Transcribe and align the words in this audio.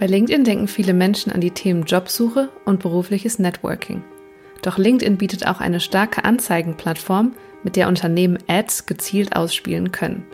Bei 0.00 0.06
LinkedIn 0.06 0.44
denken 0.44 0.66
viele 0.66 0.94
Menschen 0.94 1.30
an 1.30 1.42
die 1.42 1.50
Themen 1.50 1.84
Jobsuche 1.84 2.48
und 2.64 2.80
berufliches 2.80 3.38
Networking. 3.38 4.02
Doch 4.62 4.78
LinkedIn 4.78 5.18
bietet 5.18 5.46
auch 5.46 5.60
eine 5.60 5.78
starke 5.78 6.24
Anzeigenplattform, 6.24 7.34
mit 7.62 7.76
der 7.76 7.86
Unternehmen 7.86 8.38
Ads 8.48 8.86
gezielt 8.86 9.36
ausspielen 9.36 9.92
können. 9.92 10.24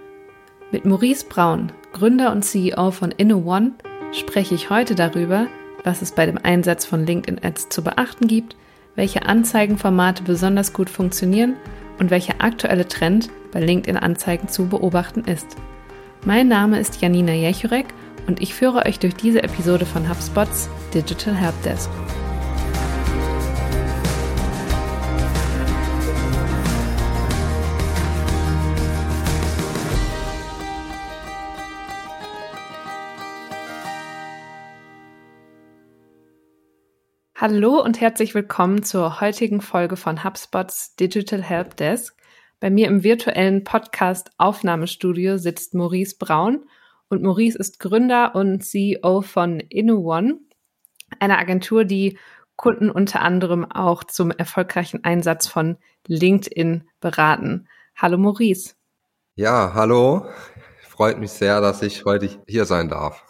Mit 0.71 0.85
Maurice 0.85 1.27
Braun, 1.29 1.73
Gründer 1.93 2.31
und 2.31 2.45
CEO 2.45 2.93
von 2.93 3.11
InnoOne, 3.11 3.73
spreche 4.13 4.55
ich 4.55 4.71
heute 4.71 4.95
darüber, 4.95 5.49
was 5.83 6.01
es 6.01 6.13
bei 6.13 6.27
dem 6.27 6.39
Einsatz 6.39 6.85
von 6.85 7.05
LinkedIn 7.05 7.43
Ads 7.43 7.69
zu 7.69 7.83
beachten 7.83 8.29
gibt, 8.29 8.55
welche 8.95 9.27
Anzeigenformate 9.27 10.23
besonders 10.23 10.75
gut 10.75 10.89
funktionieren 10.89 11.57
und 11.99 12.13
welcher 12.13 12.35
aktuelle 12.39 12.87
Trend 12.87 13.31
bei 13.51 13.59
LinkedIn 13.59 13.97
Anzeigen 13.97 14.47
zu 14.47 14.69
beobachten 14.69 15.25
ist. 15.25 15.57
Mein 16.25 16.47
Name 16.47 16.79
ist 16.79 17.03
Janina 17.03 17.33
Jechurek 17.33 17.87
und 18.27 18.41
ich 18.41 18.55
führe 18.55 18.85
euch 18.87 18.99
durch 18.99 19.15
diese 19.15 19.43
Episode 19.43 19.87
von 19.87 20.09
HubSpots 20.09 20.69
Digital 20.93 21.35
Helpdesk. 21.35 21.91
Hallo 37.39 37.83
und 37.83 38.01
herzlich 38.01 38.35
willkommen 38.35 38.83
zur 38.83 39.21
heutigen 39.21 39.61
Folge 39.61 39.97
von 39.97 40.25
HubSpots 40.25 40.97
Digital 40.97 41.43
Helpdesk. 41.43 42.17
Bei 42.59 42.71
mir 42.71 42.89
im 42.89 43.05
virtuellen 43.05 43.63
Podcast 43.63 44.31
Aufnahmestudio 44.39 45.37
sitzt 45.37 45.75
Maurice 45.75 46.17
Braun 46.19 46.65
und 47.09 47.23
Maurice 47.23 47.59
ist 47.59 47.79
Gründer 47.79 48.35
und 48.35 48.65
CEO 48.65 49.23
von 49.23 49.61
InnoOne, 49.61 50.41
einer 51.21 51.39
Agentur, 51.39 51.85
die 51.85 52.19
Kunden 52.57 52.91
unter 52.91 53.21
anderem 53.21 53.71
auch 53.71 54.05
zum 54.05 54.31
erfolgreichen 54.31 55.05
Einsatz 55.05 55.47
von 55.47 55.77
LinkedIn 56.07 56.89
beraten. 57.01 57.69
Hallo 57.97 58.19
Maurice. 58.19 58.75
Ja, 59.35 59.73
hallo. 59.75 60.27
Freut 60.89 61.19
mich 61.19 61.33
sehr, 61.33 61.61
dass 61.61 61.83
ich 61.83 62.05
heute 62.07 62.31
hier 62.47 62.65
sein 62.65 62.89
darf. 62.89 63.26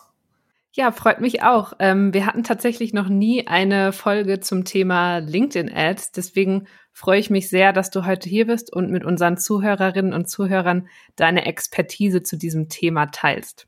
Ja, 0.79 0.93
freut 0.93 1.23
mich 1.23 1.43
auch. 1.43 1.73
Ähm, 1.79 2.13
wir 2.13 2.27
hatten 2.27 2.45
tatsächlich 2.45 2.93
noch 2.93 3.09
nie 3.09 3.47
eine 3.47 3.95
Folge 3.95 4.41
zum 4.41 4.67
Thema 4.67 5.21
LinkedIn-Ads. 5.21 6.13
Deswegen 6.13 6.67
freue 6.93 7.19
ich 7.19 7.31
mich 7.31 7.49
sehr, 7.49 7.73
dass 7.73 7.89
du 7.91 8.05
heute 8.05 8.29
hier 8.29 8.47
bist 8.47 8.71
und 8.71 8.91
mit 8.91 9.03
unseren 9.03 9.39
Zuhörerinnen 9.39 10.13
und 10.13 10.29
Zuhörern 10.29 10.89
deine 11.17 11.47
Expertise 11.47 12.23
zu 12.23 12.37
diesem 12.37 12.69
Thema 12.69 13.07
teilst. 13.07 13.67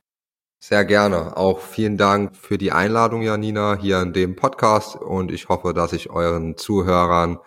Sehr 0.59 0.85
gerne. 0.85 1.35
Auch 1.39 1.61
vielen 1.61 1.97
Dank 1.97 2.37
für 2.37 2.59
die 2.59 2.73
Einladung, 2.73 3.23
Janina, 3.23 3.79
hier 3.81 4.03
in 4.03 4.13
dem 4.13 4.37
Podcast. 4.37 4.95
Und 4.97 5.33
ich 5.33 5.49
hoffe, 5.49 5.73
dass 5.73 5.95
ich 5.95 6.11
euren 6.11 6.59
Zuhörern 6.59 7.39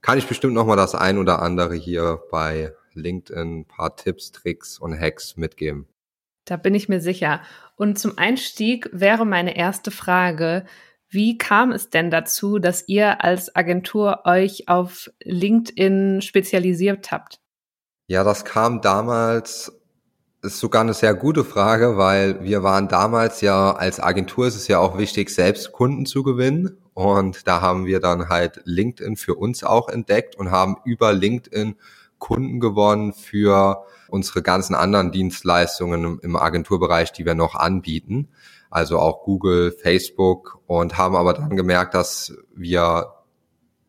kann 0.00 0.16
ich 0.16 0.26
bestimmt 0.26 0.54
nochmal 0.54 0.78
das 0.78 0.94
ein 0.94 1.18
oder 1.18 1.42
andere 1.42 1.74
hier 1.74 2.22
bei 2.30 2.72
LinkedIn 2.94 3.58
ein 3.58 3.64
paar 3.66 3.94
Tipps, 3.94 4.32
Tricks 4.32 4.78
und 4.78 4.98
Hacks 4.98 5.36
mitgeben. 5.36 5.86
Da 6.46 6.56
bin 6.56 6.74
ich 6.74 6.88
mir 6.88 7.00
sicher. 7.00 7.40
Und 7.74 7.98
zum 7.98 8.16
Einstieg 8.16 8.88
wäre 8.92 9.26
meine 9.26 9.56
erste 9.56 9.90
Frage, 9.90 10.64
wie 11.08 11.38
kam 11.38 11.72
es 11.72 11.90
denn 11.90 12.10
dazu, 12.10 12.58
dass 12.58 12.88
ihr 12.88 13.22
als 13.22 13.54
Agentur 13.54 14.22
euch 14.24 14.68
auf 14.68 15.10
LinkedIn 15.22 16.22
spezialisiert 16.22 17.10
habt? 17.10 17.40
Ja, 18.08 18.24
das 18.24 18.44
kam 18.44 18.80
damals, 18.80 19.72
ist 20.42 20.60
sogar 20.60 20.82
eine 20.82 20.94
sehr 20.94 21.14
gute 21.14 21.44
Frage, 21.44 21.96
weil 21.96 22.42
wir 22.42 22.62
waren 22.62 22.88
damals 22.88 23.40
ja, 23.40 23.72
als 23.72 24.00
Agentur 24.00 24.46
ist 24.46 24.56
es 24.56 24.68
ja 24.68 24.78
auch 24.78 24.98
wichtig, 24.98 25.30
selbst 25.30 25.72
Kunden 25.72 26.06
zu 26.06 26.22
gewinnen. 26.22 26.78
Und 26.94 27.46
da 27.46 27.60
haben 27.60 27.86
wir 27.86 28.00
dann 28.00 28.28
halt 28.28 28.62
LinkedIn 28.64 29.16
für 29.16 29.34
uns 29.34 29.64
auch 29.64 29.88
entdeckt 29.88 30.36
und 30.36 30.50
haben 30.50 30.76
über 30.84 31.12
LinkedIn 31.12 31.76
Kunden 32.18 32.60
gewonnen 32.60 33.12
für 33.12 33.84
unsere 34.08 34.42
ganzen 34.42 34.74
anderen 34.74 35.12
Dienstleistungen 35.12 36.18
im 36.20 36.36
Agenturbereich, 36.36 37.12
die 37.12 37.24
wir 37.24 37.34
noch 37.34 37.54
anbieten. 37.54 38.28
Also 38.70 38.98
auch 38.98 39.22
Google, 39.22 39.72
Facebook 39.72 40.58
und 40.66 40.98
haben 40.98 41.16
aber 41.16 41.34
dann 41.34 41.56
gemerkt, 41.56 41.94
dass 41.94 42.36
wir 42.54 43.12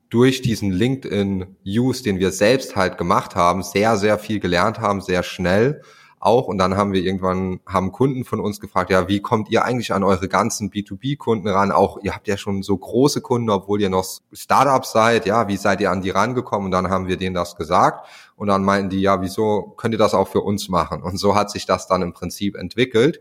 durch 0.09 0.41
diesen 0.41 0.71
LinkedIn-Use, 0.71 2.03
den 2.03 2.19
wir 2.19 2.31
selbst 2.31 2.75
halt 2.75 2.97
gemacht 2.97 3.35
haben, 3.35 3.63
sehr, 3.63 3.97
sehr 3.97 4.17
viel 4.17 4.39
gelernt 4.39 4.79
haben, 4.79 5.01
sehr 5.01 5.23
schnell 5.23 5.81
auch. 6.19 6.47
Und 6.47 6.57
dann 6.57 6.78
haben 6.78 6.94
wir 6.94 7.01
irgendwann, 7.01 7.59
haben 7.66 7.91
Kunden 7.91 8.25
von 8.25 8.39
uns 8.39 8.59
gefragt, 8.59 8.89
ja, 8.89 9.07
wie 9.07 9.22
kommt 9.22 9.50
ihr 9.50 9.63
eigentlich 9.63 9.94
an 9.94 10.03
eure 10.03 10.28
ganzen 10.28 10.69
B2B-Kunden 10.69 11.47
ran? 11.47 11.72
Auch 11.72 12.00
ihr 12.01 12.13
habt 12.13 12.28
ja 12.28 12.38
schon 12.38 12.63
so 12.63 12.78
große 12.78 13.22
Kunden, 13.22 13.50
obwohl 13.50 13.81
ihr 13.81 13.89
noch 13.89 14.05
Startups 14.31 14.91
seid. 14.91 15.25
Ja, 15.25 15.47
wie 15.47 15.57
seid 15.57 15.81
ihr 15.81 15.91
an 15.91 16.01
die 16.01 16.09
rangekommen? 16.09 16.66
Und 16.66 16.72
dann 16.72 16.89
haben 16.89 17.07
wir 17.07 17.17
denen 17.17 17.35
das 17.35 17.55
gesagt. 17.55 18.07
Und 18.35 18.47
dann 18.47 18.63
meinten 18.63 18.89
die, 18.89 19.01
ja, 19.01 19.22
wieso 19.22 19.73
könnt 19.78 19.94
ihr 19.94 20.00
das 20.00 20.13
auch 20.13 20.28
für 20.28 20.41
uns 20.41 20.69
machen? 20.69 21.01
Und 21.03 21.17
so 21.17 21.35
hat 21.35 21.51
sich 21.51 21.66
das 21.66 21.88
dann 21.88 22.01
im 22.01 22.13
Prinzip 22.13 22.55
entwickelt. 22.55 23.19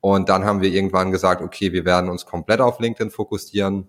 Und 0.00 0.28
dann 0.28 0.44
haben 0.44 0.60
wir 0.60 0.70
irgendwann 0.70 1.10
gesagt, 1.10 1.42
okay, 1.42 1.72
wir 1.72 1.84
werden 1.84 2.08
uns 2.08 2.24
komplett 2.24 2.60
auf 2.60 2.78
LinkedIn 2.78 3.10
fokussieren 3.10 3.88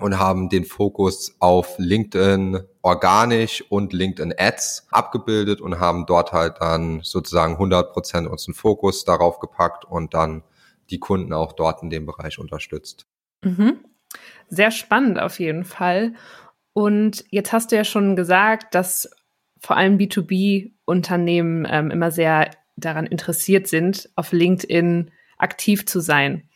und 0.00 0.18
haben 0.18 0.48
den 0.48 0.64
Fokus 0.64 1.36
auf 1.38 1.74
LinkedIn 1.78 2.60
organisch 2.82 3.64
und 3.68 3.92
LinkedIn 3.92 4.34
Ads 4.36 4.88
abgebildet 4.90 5.60
und 5.60 5.78
haben 5.78 6.06
dort 6.06 6.32
halt 6.32 6.56
dann 6.60 7.00
sozusagen 7.02 7.54
100 7.54 7.92
Prozent 7.92 8.28
unseren 8.28 8.54
Fokus 8.54 9.04
darauf 9.04 9.38
gepackt 9.38 9.84
und 9.84 10.14
dann 10.14 10.42
die 10.90 10.98
Kunden 10.98 11.32
auch 11.32 11.52
dort 11.52 11.82
in 11.82 11.90
dem 11.90 12.06
Bereich 12.06 12.38
unterstützt. 12.38 13.06
Mhm. 13.42 13.80
Sehr 14.48 14.70
spannend 14.70 15.20
auf 15.20 15.38
jeden 15.38 15.64
Fall. 15.64 16.14
Und 16.72 17.24
jetzt 17.30 17.52
hast 17.52 17.72
du 17.72 17.76
ja 17.76 17.84
schon 17.84 18.16
gesagt, 18.16 18.74
dass 18.74 19.10
vor 19.60 19.76
allem 19.76 19.98
B2B-Unternehmen 19.98 21.66
ähm, 21.70 21.90
immer 21.90 22.10
sehr 22.10 22.50
daran 22.76 23.06
interessiert 23.06 23.68
sind, 23.68 24.08
auf 24.16 24.32
LinkedIn 24.32 25.10
aktiv 25.36 25.86
zu 25.86 26.00
sein. 26.00 26.48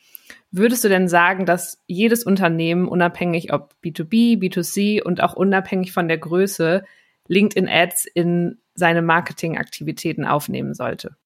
Würdest 0.50 0.84
du 0.84 0.88
denn 0.88 1.08
sagen, 1.08 1.46
dass 1.46 1.82
jedes 1.86 2.24
Unternehmen, 2.24 2.88
unabhängig 2.88 3.52
ob 3.52 3.74
B2B, 3.84 4.38
B2C 4.38 5.02
und 5.02 5.22
auch 5.22 5.34
unabhängig 5.34 5.92
von 5.92 6.08
der 6.08 6.18
Größe, 6.18 6.84
LinkedIn 7.28 7.68
Ads 7.68 8.06
in 8.06 8.58
seine 8.74 9.02
Marketingaktivitäten 9.02 10.24
aufnehmen 10.24 10.74
sollte? 10.74 11.16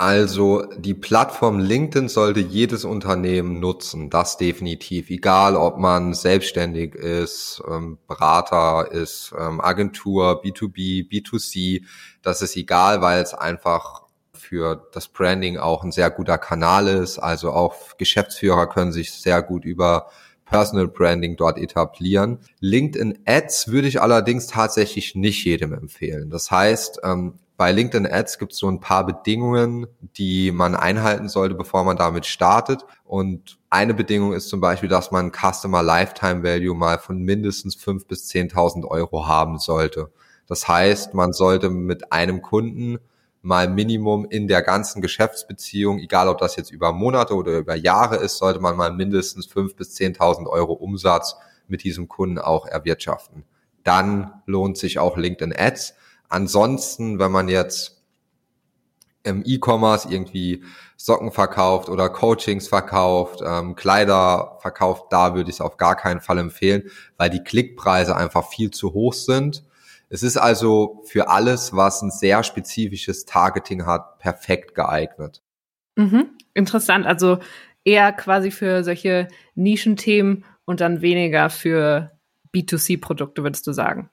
Also 0.00 0.64
die 0.78 0.94
Plattform 0.94 1.58
LinkedIn 1.58 2.08
sollte 2.08 2.40
jedes 2.40 2.86
Unternehmen 2.86 3.60
nutzen, 3.60 4.08
das 4.08 4.38
definitiv. 4.38 5.10
Egal, 5.10 5.56
ob 5.56 5.76
man 5.76 6.14
selbstständig 6.14 6.94
ist, 6.94 7.62
ähm, 7.70 7.98
Berater 8.08 8.90
ist, 8.92 9.34
ähm, 9.38 9.60
Agentur, 9.60 10.42
B2B, 10.42 11.06
B2C, 11.06 11.84
das 12.22 12.40
ist 12.40 12.56
egal, 12.56 13.02
weil 13.02 13.22
es 13.22 13.34
einfach 13.34 14.04
für 14.50 14.88
das 14.92 15.06
Branding 15.06 15.58
auch 15.58 15.84
ein 15.84 15.92
sehr 15.92 16.10
guter 16.10 16.36
Kanal 16.36 16.88
ist. 16.88 17.20
Also 17.20 17.52
auch 17.52 17.96
Geschäftsführer 17.98 18.66
können 18.66 18.90
sich 18.90 19.12
sehr 19.12 19.42
gut 19.42 19.64
über 19.64 20.10
Personal 20.44 20.88
Branding 20.88 21.36
dort 21.36 21.56
etablieren. 21.56 22.40
LinkedIn 22.58 23.20
Ads 23.26 23.68
würde 23.68 23.86
ich 23.86 24.02
allerdings 24.02 24.48
tatsächlich 24.48 25.14
nicht 25.14 25.44
jedem 25.44 25.72
empfehlen. 25.72 26.30
Das 26.30 26.50
heißt, 26.50 27.02
ähm, 27.04 27.34
bei 27.56 27.70
LinkedIn 27.70 28.12
Ads 28.12 28.40
gibt 28.40 28.52
es 28.52 28.58
so 28.58 28.68
ein 28.68 28.80
paar 28.80 29.06
Bedingungen, 29.06 29.86
die 30.16 30.50
man 30.50 30.74
einhalten 30.74 31.28
sollte, 31.28 31.54
bevor 31.54 31.84
man 31.84 31.96
damit 31.96 32.26
startet. 32.26 32.84
Und 33.04 33.60
eine 33.70 33.94
Bedingung 33.94 34.32
ist 34.32 34.48
zum 34.48 34.60
Beispiel, 34.60 34.88
dass 34.88 35.12
man 35.12 35.30
Customer 35.30 35.84
Lifetime 35.84 36.42
Value 36.42 36.74
mal 36.74 36.98
von 36.98 37.22
mindestens 37.22 37.76
5.000 37.76 38.08
bis 38.08 38.28
10.000 38.28 38.84
Euro 38.84 39.28
haben 39.28 39.58
sollte. 39.58 40.10
Das 40.48 40.66
heißt, 40.66 41.14
man 41.14 41.32
sollte 41.32 41.70
mit 41.70 42.12
einem 42.12 42.42
Kunden 42.42 42.98
mal 43.42 43.68
Minimum 43.68 44.26
in 44.26 44.48
der 44.48 44.62
ganzen 44.62 45.00
Geschäftsbeziehung, 45.00 45.98
egal 45.98 46.28
ob 46.28 46.38
das 46.38 46.56
jetzt 46.56 46.70
über 46.70 46.92
Monate 46.92 47.34
oder 47.34 47.58
über 47.58 47.74
Jahre 47.74 48.16
ist, 48.16 48.38
sollte 48.38 48.60
man 48.60 48.76
mal 48.76 48.92
mindestens 48.92 49.48
5.000 49.48 49.76
bis 49.76 49.96
10.000 49.96 50.46
Euro 50.46 50.72
Umsatz 50.72 51.36
mit 51.66 51.84
diesem 51.84 52.08
Kunden 52.08 52.38
auch 52.38 52.66
erwirtschaften. 52.66 53.44
Dann 53.84 54.42
lohnt 54.46 54.76
sich 54.76 54.98
auch 54.98 55.16
LinkedIn 55.16 55.54
Ads. 55.56 55.94
Ansonsten, 56.28 57.18
wenn 57.18 57.32
man 57.32 57.48
jetzt 57.48 58.02
im 59.22 59.42
E-Commerce 59.44 60.08
irgendwie 60.10 60.64
Socken 60.96 61.32
verkauft 61.32 61.88
oder 61.88 62.08
Coachings 62.08 62.68
verkauft, 62.68 63.40
ähm, 63.44 63.74
Kleider 63.74 64.58
verkauft, 64.60 65.06
da 65.10 65.34
würde 65.34 65.50
ich 65.50 65.56
es 65.56 65.60
auf 65.60 65.76
gar 65.76 65.96
keinen 65.96 66.20
Fall 66.20 66.38
empfehlen, 66.38 66.90
weil 67.16 67.30
die 67.30 67.42
Klickpreise 67.42 68.16
einfach 68.16 68.48
viel 68.48 68.70
zu 68.70 68.92
hoch 68.92 69.14
sind 69.14 69.64
es 70.10 70.24
ist 70.24 70.36
also 70.36 71.02
für 71.06 71.28
alles, 71.28 71.74
was 71.74 72.02
ein 72.02 72.10
sehr 72.10 72.42
spezifisches 72.42 73.24
Targeting 73.24 73.86
hat, 73.86 74.18
perfekt 74.18 74.74
geeignet. 74.74 75.40
Mhm. 75.96 76.36
Interessant. 76.52 77.06
Also 77.06 77.38
eher 77.84 78.12
quasi 78.12 78.50
für 78.50 78.82
solche 78.82 79.28
Nischenthemen 79.54 80.44
und 80.64 80.80
dann 80.80 81.00
weniger 81.00 81.48
für 81.48 82.10
B2C-Produkte, 82.54 83.44
würdest 83.44 83.66
du 83.68 83.72
sagen? 83.72 84.10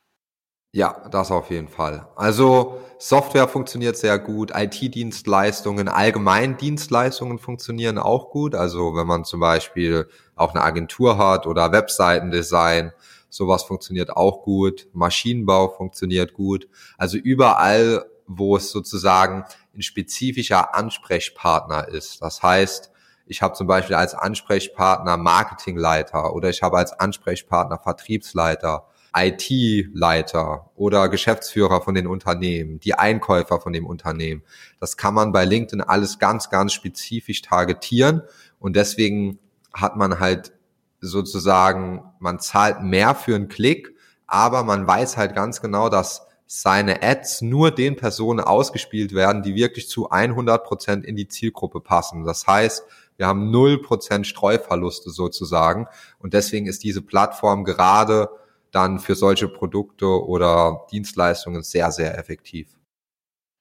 Ja, 0.71 1.07
das 1.09 1.31
auf 1.31 1.49
jeden 1.49 1.69
Fall. 1.69 2.07
Also 2.15 2.79
Software 2.99 3.47
funktioniert 3.47 3.97
sehr 3.97 4.19
gut, 4.19 4.51
IT-Dienstleistungen, 4.53 5.87
Allgemeindienstleistungen 5.87 7.39
funktionieren 7.39 7.97
auch 7.97 8.29
gut. 8.29 8.53
Also 8.53 8.95
wenn 8.95 9.07
man 9.07 9.25
zum 9.25 9.39
Beispiel 9.39 10.07
auch 10.35 10.53
eine 10.53 10.63
Agentur 10.63 11.17
hat 11.17 11.47
oder 11.47 11.71
Webseitendesign, 11.71 12.91
sowas 13.29 13.63
funktioniert 13.63 14.15
auch 14.15 14.43
gut. 14.43 14.87
Maschinenbau 14.93 15.69
funktioniert 15.69 16.33
gut. 16.33 16.67
Also 16.97 17.17
überall, 17.17 18.05
wo 18.25 18.57
es 18.57 18.71
sozusagen 18.71 19.45
ein 19.75 19.81
spezifischer 19.81 20.75
Ansprechpartner 20.75 21.87
ist. 21.87 22.21
Das 22.21 22.43
heißt, 22.43 22.91
ich 23.25 23.41
habe 23.41 23.53
zum 23.55 23.67
Beispiel 23.67 23.95
als 23.95 24.15
Ansprechpartner 24.15 25.17
Marketingleiter 25.17 26.33
oder 26.33 26.49
ich 26.49 26.61
habe 26.61 26.77
als 26.77 26.93
Ansprechpartner 26.93 27.77
Vertriebsleiter, 27.77 28.87
IT-Leiter 29.15 30.69
oder 30.75 31.09
Geschäftsführer 31.09 31.81
von 31.81 31.95
den 31.95 32.07
Unternehmen, 32.07 32.79
die 32.79 32.93
Einkäufer 32.93 33.59
von 33.59 33.73
dem 33.73 33.85
Unternehmen. 33.85 34.43
Das 34.79 34.95
kann 34.95 35.13
man 35.13 35.31
bei 35.31 35.43
LinkedIn 35.43 35.81
alles 35.81 36.19
ganz, 36.19 36.49
ganz 36.49 36.73
spezifisch 36.73 37.41
targetieren 37.41 38.21
und 38.59 38.75
deswegen 38.75 39.39
hat 39.73 39.95
man 39.97 40.19
halt 40.19 40.53
sozusagen, 40.99 42.03
man 42.19 42.39
zahlt 42.39 42.81
mehr 42.81 43.15
für 43.15 43.35
einen 43.35 43.47
Klick, 43.47 43.95
aber 44.25 44.63
man 44.63 44.87
weiß 44.87 45.17
halt 45.17 45.35
ganz 45.35 45.61
genau, 45.61 45.89
dass 45.89 46.27
seine 46.45 47.03
Ads 47.03 47.41
nur 47.41 47.71
den 47.71 47.97
Personen 47.97 48.39
ausgespielt 48.39 49.13
werden, 49.13 49.43
die 49.43 49.55
wirklich 49.55 49.89
zu 49.89 50.09
100 50.09 50.63
Prozent 50.63 51.05
in 51.05 51.15
die 51.15 51.27
Zielgruppe 51.27 51.81
passen. 51.81 52.23
Das 52.23 52.47
heißt, 52.47 52.85
wir 53.17 53.27
haben 53.27 53.53
0% 53.53 54.23
Streuverluste 54.23 55.09
sozusagen 55.09 55.87
und 56.19 56.33
deswegen 56.33 56.67
ist 56.67 56.83
diese 56.83 57.01
Plattform 57.01 57.65
gerade 57.65 58.29
dann 58.71 58.99
für 58.99 59.15
solche 59.15 59.47
Produkte 59.47 60.05
oder 60.05 60.85
Dienstleistungen 60.91 61.63
sehr, 61.63 61.91
sehr 61.91 62.17
effektiv. 62.17 62.77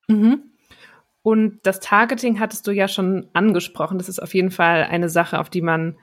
Mhm. 0.08 0.50
Und 1.22 1.58
das 1.64 1.80
Targeting 1.80 2.38
hattest 2.38 2.66
du 2.68 2.70
ja 2.70 2.86
schon 2.86 3.28
angesprochen. 3.32 3.98
Das 3.98 4.08
ist 4.08 4.22
auf 4.22 4.32
jeden 4.32 4.52
Fall 4.52 4.84
eine 4.84 5.08
Sache, 5.08 5.40
auf 5.40 5.50
die 5.50 5.62
man 5.62 5.98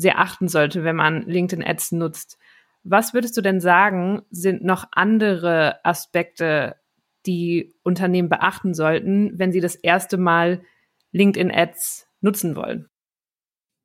sehr 0.00 0.18
achten 0.18 0.48
sollte, 0.48 0.84
wenn 0.84 0.96
man 0.96 1.22
LinkedIn 1.22 1.64
Ads 1.64 1.92
nutzt. 1.92 2.38
Was 2.82 3.12
würdest 3.12 3.36
du 3.36 3.42
denn 3.42 3.60
sagen, 3.60 4.22
sind 4.30 4.64
noch 4.64 4.86
andere 4.92 5.84
Aspekte, 5.84 6.76
die 7.26 7.74
Unternehmen 7.82 8.30
beachten 8.30 8.72
sollten, 8.72 9.38
wenn 9.38 9.52
sie 9.52 9.60
das 9.60 9.74
erste 9.74 10.16
Mal 10.16 10.62
LinkedIn 11.12 11.50
Ads 11.50 12.06
nutzen 12.22 12.56
wollen? 12.56 12.88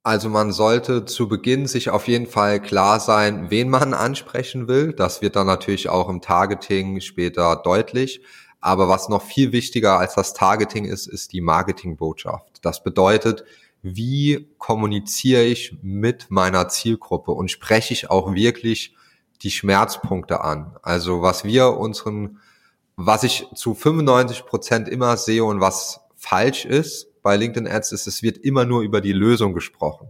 Also 0.03 0.29
man 0.29 0.51
sollte 0.51 1.05
zu 1.05 1.27
Beginn 1.27 1.65
sich 1.65 1.89
auf 1.89 2.07
jeden 2.07 2.27
Fall 2.27 2.61
klar 2.61 2.99
sein, 2.99 3.49
wen 3.49 3.69
man 3.69 3.95
ansprechen 3.95 4.67
will. 4.67 4.93
Das 4.93 5.21
wird 5.21 5.35
dann 5.35 5.47
natürlich 5.47 5.89
auch 5.89 6.09
im 6.09 6.21
Targeting 6.21 7.01
später 7.01 7.55
deutlich. 7.63 8.21
Aber 8.61 8.87
was 8.87 9.09
noch 9.09 9.23
viel 9.23 9.51
wichtiger 9.51 9.97
als 9.99 10.15
das 10.15 10.33
Targeting 10.33 10.85
ist, 10.85 11.07
ist 11.07 11.33
die 11.33 11.41
Marketingbotschaft. 11.41 12.59
Das 12.61 12.83
bedeutet, 12.83 13.45
wie 13.87 14.49
kommuniziere 14.57 15.43
ich 15.43 15.77
mit 15.83 16.31
meiner 16.31 16.69
Zielgruppe 16.69 17.31
und 17.31 17.51
spreche 17.51 17.93
ich 17.93 18.09
auch 18.09 18.33
wirklich 18.33 18.95
die 19.43 19.51
Schmerzpunkte 19.51 20.41
an. 20.41 20.75
Also 20.81 21.21
was 21.21 21.43
wir 21.43 21.77
unseren, 21.77 22.39
was 22.95 23.21
ich 23.21 23.45
zu 23.53 23.75
95 23.75 24.47
Prozent 24.47 24.89
immer 24.89 25.17
sehe 25.17 25.43
und 25.43 25.59
was 25.59 26.01
falsch 26.15 26.65
ist 26.65 27.21
bei 27.21 27.37
LinkedIn 27.37 27.67
Ads 27.67 27.91
ist, 27.91 28.07
es 28.07 28.23
wird 28.23 28.39
immer 28.39 28.65
nur 28.65 28.81
über 28.81 29.01
die 29.01 29.13
Lösung 29.13 29.53
gesprochen. 29.53 30.07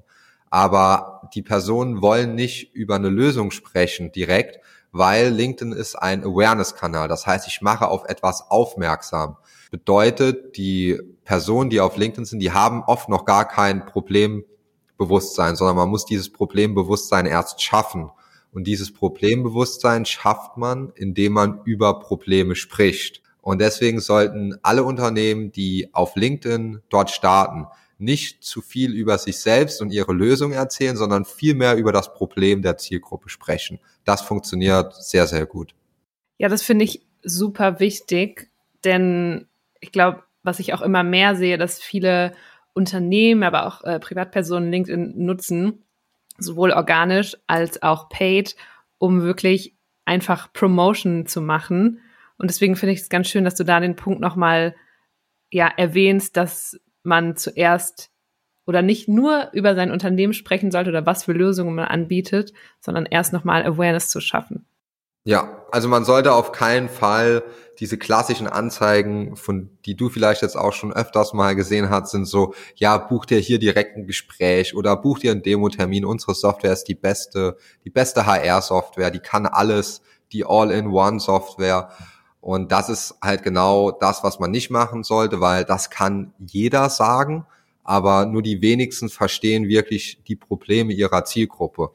Aber 0.50 1.30
die 1.34 1.42
Personen 1.42 2.02
wollen 2.02 2.34
nicht 2.34 2.74
über 2.74 2.96
eine 2.96 3.10
Lösung 3.10 3.52
sprechen 3.52 4.14
direkt, 4.14 4.62
weil 4.94 5.34
LinkedIn 5.34 5.74
ist 5.74 5.96
ein 5.96 6.24
Awareness-Kanal. 6.24 7.10
Das 7.10 7.28
heißt, 7.28 7.46
ich 7.50 7.62
mache 7.62 7.90
auf 7.90 8.06
etwas 8.06 8.50
aufmerksam. 8.50 9.36
Bedeutet, 9.72 10.58
die 10.58 11.00
Personen, 11.24 11.70
die 11.70 11.80
auf 11.80 11.98
LinkedIn 11.98 12.26
sind, 12.26 12.40
die 12.40 12.52
haben 12.52 12.84
oft 12.84 13.10
noch 13.10 13.26
gar 13.26 13.48
kein 13.48 13.86
Problembewusstsein, 13.86 15.56
sondern 15.56 15.76
man 15.76 15.90
muss 15.90 16.06
dieses 16.06 16.32
Problembewusstsein 16.32 17.26
erst 17.26 17.62
schaffen. 17.62 18.10
Und 18.52 18.66
dieses 18.66 18.94
Problembewusstsein 18.94 20.06
schafft 20.06 20.56
man, 20.58 20.94
indem 20.96 21.34
man 21.34 21.62
über 21.66 22.00
Probleme 22.00 22.56
spricht. 22.56 23.22
Und 23.42 23.60
deswegen 23.60 24.00
sollten 24.00 24.58
alle 24.64 24.84
Unternehmen, 24.84 25.52
die 25.52 25.90
auf 25.94 26.16
LinkedIn 26.16 26.82
dort 26.90 27.12
starten, 27.12 27.68
nicht 27.98 28.44
zu 28.44 28.62
viel 28.62 28.94
über 28.94 29.18
sich 29.18 29.40
selbst 29.40 29.82
und 29.82 29.92
ihre 29.92 30.14
Lösung 30.14 30.52
erzählen, 30.52 30.98
sondern 30.98 31.26
viel 31.26 31.54
mehr 31.54 31.76
über 31.76 31.92
das 31.92 32.14
Problem 32.14 32.62
der 32.62 32.78
Zielgruppe 32.78 33.30
sprechen. 33.30 33.80
Das 34.04 34.22
funktioniert 34.22 34.96
sehr, 34.96 35.28
sehr 35.28 35.46
gut. 35.46 35.76
Ja, 36.38 36.50
das 36.50 36.62
finde 36.62 36.86
ich 36.86 37.02
super 37.24 37.80
wichtig, 37.80 38.50
denn 38.84 39.48
ich 39.86 39.92
glaube, 39.92 40.24
was 40.42 40.60
ich 40.60 40.74
auch 40.74 40.82
immer 40.82 41.04
mehr 41.04 41.36
sehe, 41.36 41.60
dass 41.60 41.80
viele 41.80 42.34
Unternehmen, 42.74 43.44
aber 43.44 43.68
auch 43.68 43.84
äh, 43.84 44.00
Privatpersonen 44.00 44.72
LinkedIn 44.72 45.14
nutzen, 45.16 45.84
sowohl 46.40 46.72
organisch 46.72 47.38
als 47.46 47.84
auch 47.84 48.10
paid, 48.10 48.56
um 48.98 49.22
wirklich 49.22 49.76
einfach 50.04 50.52
Promotion 50.54 51.28
zu 51.28 51.40
machen. 51.40 52.02
Und 52.38 52.50
deswegen 52.50 52.76
finde 52.76 52.94
ich 52.94 53.02
es 53.02 53.10
ganz 53.10 53.28
schön, 53.30 53.44
dass 53.44 53.56
du 53.56 53.64
da 53.64 53.80
den 53.80 53.96
Punkt 53.96 54.22
nochmal 54.22 54.76
ja, 55.52 55.68
erwähnst, 55.68 56.36
dass 56.36 56.80
man 57.04 57.36
zuerst 57.36 58.10
oder 58.66 58.82
nicht 58.82 59.08
nur 59.08 59.52
über 59.54 59.76
sein 59.76 59.92
Unternehmen 59.92 60.34
sprechen 60.34 60.72
sollte 60.72 60.90
oder 60.90 61.06
was 61.06 61.26
für 61.26 61.34
Lösungen 61.34 61.76
man 61.76 61.86
anbietet, 61.86 62.54
sondern 62.80 63.06
erst 63.06 63.34
nochmal 63.34 63.64
Awareness 63.64 64.10
zu 64.10 64.20
schaffen. 64.20 64.66
Ja, 65.28 65.66
also 65.72 65.88
man 65.90 66.06
sollte 66.06 66.34
auf 66.34 66.52
keinen 66.52 66.88
Fall 66.88 67.44
diese 67.80 67.98
klassischen 67.98 68.46
Anzeigen, 68.46 69.36
von 69.36 69.72
die 69.86 69.96
du 69.96 70.10
vielleicht 70.10 70.44
jetzt 70.44 70.56
auch 70.56 70.72
schon 70.72 70.94
öfters 70.94 71.34
mal 71.34 71.56
gesehen 71.56 71.90
hast, 71.90 72.12
sind 72.12 72.26
so, 72.26 72.54
ja, 72.76 73.00
buch 73.00 73.26
dir 73.26 73.40
hier 73.40 73.58
direkt 73.58 73.98
ein 73.98 74.06
Gespräch 74.06 74.76
oder 74.76 74.96
buch 74.96 75.18
dir 75.18 75.32
einen 75.32 75.42
Demo-Termin. 75.42 76.06
Unsere 76.06 76.36
Software 76.36 76.74
ist 76.74 76.84
die 76.84 76.94
beste, 76.94 77.58
die 77.84 77.90
beste 77.90 78.28
HR-Software, 78.28 79.10
die 79.10 79.20
kann 79.20 79.48
alles, 79.48 80.04
die 80.32 80.46
All-in-One-Software. 80.46 81.90
Und 82.40 82.72
das 82.72 82.90
ist 82.90 83.16
halt 83.20 83.42
genau 83.42 83.90
das, 83.90 84.24
was 84.24 84.40
man 84.40 84.52
nicht 84.52 84.70
machen 84.70 85.04
sollte, 85.04 85.42
weil 85.42 85.66
das 85.66 85.90
kann 85.90 86.36
jeder 86.38 86.92
sagen, 86.92 87.48
aber 87.84 88.28
nur 88.28 88.44
die 88.44 88.62
wenigsten 88.62 89.10
verstehen 89.10 89.68
wirklich 89.68 90.22
die 90.28 90.36
Probleme 90.36 90.94
ihrer 90.94 91.26
Zielgruppe. 91.26 91.90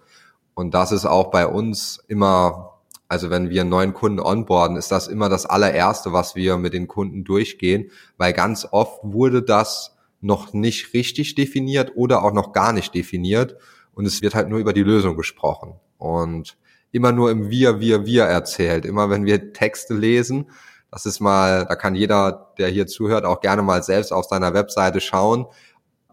Und 0.55 0.75
das 0.75 0.91
ist 0.91 1.07
auch 1.07 1.31
bei 1.31 1.47
uns 1.47 2.03
immer 2.09 2.80
also 3.11 3.29
wenn 3.29 3.51
wir 3.51 3.63
einen 3.63 3.71
neuen 3.71 3.93
Kunden 3.93 4.21
onboarden, 4.21 4.77
ist 4.77 4.93
das 4.93 5.09
immer 5.09 5.29
das 5.29 5.45
allererste, 5.45 6.13
was 6.13 6.37
wir 6.37 6.57
mit 6.59 6.75
den 6.75 6.87
Kunden 6.87 7.25
durchgehen, 7.25 7.91
weil 8.17 8.33
ganz 8.33 8.69
oft 8.71 9.01
wurde 9.03 9.43
das 9.43 9.97
noch 10.21 10.53
nicht 10.53 10.95
richtig 10.95 11.35
definiert 11.35 11.93
oder 11.97 12.23
auch 12.23 12.33
noch 12.33 12.53
gar 12.53 12.73
nicht 12.73 12.95
definiert 12.95 13.57
und 13.95 14.07
es 14.07 14.23
wird 14.23 14.37
halt 14.37 14.49
nur 14.49 14.61
über 14.61 14.73
die 14.73 14.85
Lösung 14.85 15.17
gesprochen 15.17 15.75
und 15.99 16.57
immer 16.93 17.11
nur 17.11 17.33
im 17.33 17.51
Wir, 17.51 17.81
Wir, 17.81 18.07
Wir 18.07 18.27
erzählt. 18.27 18.85
Immer 18.85 19.11
wenn 19.11 19.27
wir 19.27 19.53
Texte 19.53 19.95
lesen, 19.95 20.49
das 20.93 21.05
ist 21.05 21.19
mal, 21.19 21.67
da 21.67 21.75
kann 21.75 21.97
jeder, 21.97 22.53
der 22.59 22.69
hier 22.69 22.87
zuhört, 22.87 23.25
auch 23.25 23.41
gerne 23.41 23.63
mal 23.63 23.83
selbst 23.83 24.13
auf 24.13 24.27
seiner 24.27 24.55
Webseite 24.55 25.01
schauen. 25.01 25.47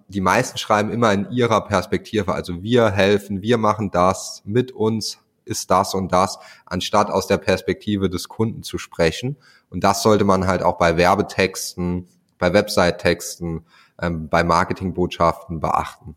Die 0.07 0.21
meisten 0.21 0.57
schreiben 0.57 0.89
immer 0.89 1.13
in 1.13 1.29
ihrer 1.29 1.61
Perspektive, 1.61 2.33
also 2.33 2.63
wir 2.63 2.89
helfen, 2.89 3.43
wir 3.43 3.59
machen 3.59 3.91
das 3.91 4.41
mit 4.45 4.71
uns, 4.71 5.19
ist 5.47 5.71
das 5.71 5.93
und 5.93 6.11
das, 6.11 6.37
anstatt 6.65 7.09
aus 7.09 7.27
der 7.27 7.37
Perspektive 7.37 8.09
des 8.09 8.27
Kunden 8.27 8.63
zu 8.63 8.77
sprechen. 8.77 9.37
Und 9.69 9.83
das 9.83 10.03
sollte 10.03 10.23
man 10.23 10.47
halt 10.47 10.61
auch 10.61 10.77
bei 10.77 10.97
Werbetexten, 10.97 12.07
bei 12.37 12.53
Website-Texten, 12.53 13.65
ähm, 14.01 14.29
bei 14.29 14.43
Marketingbotschaften 14.43 15.59
beachten. 15.59 16.15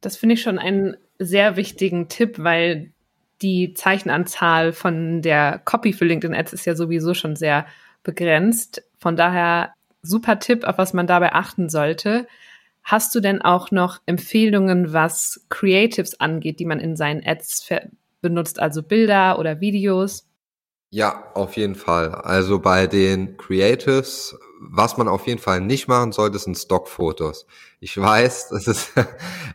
Das 0.00 0.16
finde 0.16 0.34
ich 0.34 0.42
schon 0.42 0.58
einen 0.58 0.96
sehr 1.18 1.56
wichtigen 1.56 2.08
Tipp, 2.08 2.36
weil 2.38 2.92
die 3.42 3.74
Zeichenanzahl 3.74 4.72
von 4.72 5.22
der 5.22 5.58
Copy 5.58 5.92
für 5.92 6.04
LinkedIn 6.04 6.36
Ads 6.36 6.52
ist 6.52 6.66
ja 6.66 6.74
sowieso 6.74 7.14
schon 7.14 7.36
sehr 7.36 7.66
begrenzt. 8.02 8.82
Von 8.98 9.16
daher 9.16 9.74
super 10.02 10.38
Tipp, 10.38 10.64
auf 10.64 10.78
was 10.78 10.92
man 10.92 11.06
dabei 11.06 11.32
achten 11.32 11.68
sollte. 11.68 12.26
Hast 12.82 13.14
du 13.14 13.20
denn 13.20 13.42
auch 13.42 13.70
noch 13.70 14.00
Empfehlungen, 14.06 14.92
was 14.92 15.44
Creatives 15.48 16.18
angeht, 16.18 16.60
die 16.60 16.64
man 16.64 16.80
in 16.80 16.96
seinen 16.96 17.24
Ads 17.24 17.62
benutzt 18.20 18.60
also 18.60 18.82
Bilder 18.82 19.38
oder 19.38 19.60
Videos? 19.60 20.26
Ja, 20.92 21.30
auf 21.34 21.56
jeden 21.56 21.76
Fall. 21.76 22.10
Also 22.10 22.58
bei 22.58 22.88
den 22.88 23.36
Creatives, 23.36 24.36
was 24.60 24.96
man 24.96 25.06
auf 25.06 25.28
jeden 25.28 25.38
Fall 25.40 25.60
nicht 25.60 25.86
machen 25.86 26.10
sollte, 26.10 26.36
sind 26.40 26.58
Stockfotos. 26.58 27.46
Ich 27.78 27.96
weiß, 27.96 28.50
es 28.56 28.66
ist, 28.66 28.92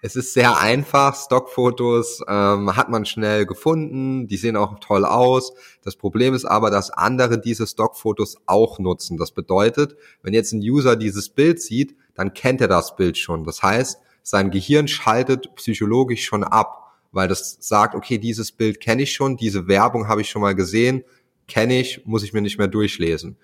es 0.01 0.15
ist 0.15 0.33
sehr 0.33 0.57
einfach. 0.57 1.13
Stockfotos 1.13 2.21
ähm, 2.29 2.77
hat 2.77 2.89
man 2.89 3.05
schnell 3.05 3.45
gefunden, 3.45 4.27
die 4.27 4.37
sehen 4.37 4.55
auch 4.55 4.79
toll 4.79 5.03
aus. 5.03 5.53
Das 5.83 5.97
Problem 5.97 6.33
ist 6.33 6.45
aber, 6.45 6.71
dass 6.71 6.89
andere 6.89 7.37
diese 7.37 7.67
Stockfotos 7.67 8.37
auch 8.45 8.79
nutzen. 8.79 9.17
Das 9.17 9.31
bedeutet, 9.31 9.97
wenn 10.21 10.33
jetzt 10.33 10.53
ein 10.53 10.61
User 10.61 10.95
dieses 10.95 11.27
Bild 11.27 11.61
sieht, 11.61 11.97
dann 12.13 12.33
kennt 12.33 12.61
er 12.61 12.69
das 12.69 12.95
Bild 12.95 13.17
schon. 13.17 13.43
Das 13.43 13.61
heißt, 13.61 13.99
sein 14.23 14.51
Gehirn 14.51 14.87
schaltet 14.87 15.53
psychologisch 15.55 16.23
schon 16.23 16.45
ab 16.45 16.84
weil 17.15 17.29
das 17.29 17.57
sagt, 17.61 17.95
okay, 17.95 18.17
dieses 18.17 18.51
Bild 18.51 18.81
kenne 18.81 19.03
ich 19.03 19.13
schon, 19.13 19.37
diese 19.37 19.69
Werbung 19.69 20.09
habe 20.09 20.19
ich 20.19 20.29
schon 20.29 20.41
mal 20.41 20.53
gesehen, 20.53 21.05
kenne 21.47 21.79
ich, 21.79 22.05
muss 22.05 22.23
ich 22.23 22.33
mir 22.33 22.41
nicht 22.41 22.57
mehr 22.57 22.67
durchlesen. 22.67 23.37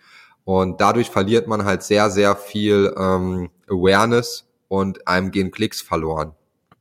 Und 0.44 0.82
dadurch 0.82 1.10
verliert 1.10 1.48
man 1.48 1.63
halt 1.63 1.82
sehr, 1.82 2.10
sehr 2.10 2.36
viel 2.36 2.94
ähm, 2.98 3.50
Awareness 3.70 4.50
und 4.68 5.08
einem 5.08 5.32
gehen 5.32 5.51
Klicks 5.51 5.82
verloren. 5.82 6.34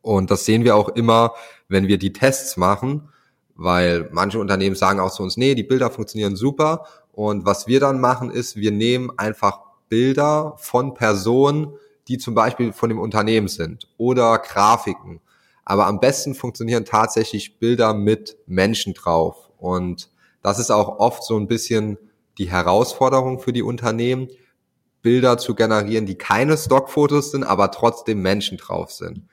Und 0.03 0.33
das 0.33 0.45
sehen 0.45 0.65
wir 0.65 0.75
auch 0.75 0.89
immer, 0.89 1.35
wenn 1.69 1.87
wir 1.87 1.97
die 1.97 2.13
Tests 2.13 2.57
machen, 2.57 3.09
weil 3.55 4.09
manche 4.11 4.41
Unternehmen 4.41 4.75
sagen 4.75 4.99
auch 4.99 5.13
zu 5.13 5.23
uns, 5.23 5.37
nee, 5.37 5.55
die 5.55 5.63
Bilder 5.63 5.91
funktionieren 5.91 6.35
super. 6.35 6.87
Und 7.13 7.47
was 7.47 7.69
wir 7.69 7.79
dann 7.79 8.01
machen, 8.01 8.31
ist, 8.31 8.57
wir 8.57 8.73
nehmen 8.73 9.11
einfach 9.17 9.61
Bilder 9.89 10.55
von 10.57 10.95
Personen, 10.95 11.75
die 12.09 12.19
zum 12.19 12.35
Beispiel 12.35 12.73
von 12.73 12.89
dem 12.89 12.99
Unternehmen 12.99 13.47
sind 13.47 13.87
oder 13.97 14.39
Grafiken. 14.39 15.21
Aber 15.71 15.87
am 15.87 16.01
besten 16.01 16.35
funktionieren 16.35 16.85
tatsächlich 16.85 17.61
Bilder 17.61 17.95
mit 17.95 18.37
Menschen 18.49 18.93
drauf. 18.93 19.53
Und 19.57 20.11
das 20.43 20.59
ist 20.59 20.73
auch 20.73 20.99
oft 20.99 21.23
so 21.23 21.37
ein 21.37 21.47
bisschen 21.47 21.97
die 22.39 22.51
Herausforderung 22.51 23.39
für 23.39 23.53
die 23.53 23.63
Unternehmen, 23.63 24.27
Bilder 25.01 25.39
zu 25.39 25.55
generieren, 25.55 26.07
die 26.07 26.19
keine 26.19 26.57
Stockfotos 26.57 27.31
sind, 27.31 27.45
aber 27.45 27.71
trotzdem 27.71 28.21
Menschen 28.21 28.59
drauf 28.59 28.91
sind. 28.91 29.29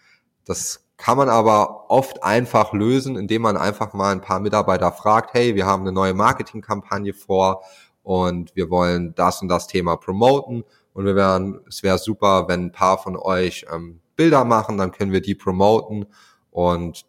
Das 0.46 0.86
kann 0.98 1.18
man 1.18 1.28
aber 1.28 1.90
oft 1.90 2.22
einfach 2.22 2.72
lösen, 2.72 3.16
indem 3.16 3.42
man 3.42 3.58
einfach 3.58 3.94
mal 3.94 4.12
ein 4.12 4.22
paar 4.22 4.40
Mitarbeiter 4.40 4.92
fragt, 4.92 5.34
hey, 5.34 5.56
wir 5.56 5.66
haben 5.66 5.82
eine 5.82 5.92
neue 5.92 6.14
Marketingkampagne 6.14 7.16
vor 7.16 7.64
und 8.04 8.56
wir 8.56 8.70
wollen 8.70 9.16
das 9.16 9.42
und 9.42 9.48
das 9.48 9.66
Thema 9.66 9.96
promoten 9.96 10.66
und 10.94 11.06
wir 11.06 11.16
wären, 11.16 11.62
es 11.68 11.82
wäre 11.82 11.98
super, 11.98 12.48
wenn 12.48 12.66
ein 12.66 12.72
paar 12.72 13.00
von 13.00 13.18
euch 13.18 13.66
ähm, 13.74 14.02
Bilder 14.18 14.44
machen, 14.44 14.78
dann 14.78 14.92
können 14.92 15.14
wir 15.14 15.22
die 15.22 15.36
promoten 15.36 16.08
und 16.52 17.06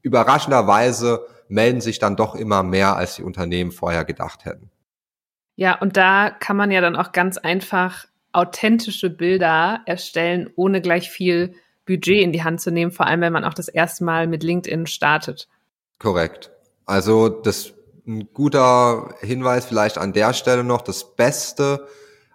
überraschenderweise 0.00 1.26
melden 1.48 1.82
sich 1.82 1.98
dann 1.98 2.16
doch 2.16 2.34
immer 2.34 2.62
mehr, 2.62 2.96
als 2.96 3.16
die 3.16 3.22
Unternehmen 3.22 3.72
vorher 3.72 4.06
gedacht 4.06 4.46
hätten. 4.46 4.70
Ja, 5.56 5.78
und 5.78 5.96
da 5.96 6.30
kann 6.30 6.56
man 6.56 6.70
ja 6.70 6.80
dann 6.80 6.96
auch 6.96 7.12
ganz 7.12 7.36
einfach 7.36 8.06
authentische 8.32 9.10
Bilder 9.10 9.80
erstellen, 9.86 10.50
ohne 10.56 10.80
gleich 10.80 11.10
viel 11.10 11.54
Budget 11.84 12.22
in 12.22 12.32
die 12.32 12.44
Hand 12.44 12.60
zu 12.60 12.70
nehmen, 12.70 12.92
vor 12.92 13.06
allem 13.06 13.22
wenn 13.22 13.32
man 13.32 13.44
auch 13.44 13.54
das 13.54 13.68
erste 13.68 14.04
Mal 14.04 14.26
mit 14.26 14.42
LinkedIn 14.42 14.86
startet. 14.86 15.48
Korrekt. 15.98 16.50
Also 16.86 17.28
das 17.28 17.74
ein 18.06 18.32
guter 18.32 19.14
Hinweis 19.20 19.66
vielleicht 19.66 19.98
an 19.98 20.12
der 20.12 20.32
Stelle 20.32 20.64
noch, 20.64 20.80
das 20.82 21.14
Beste, 21.14 21.86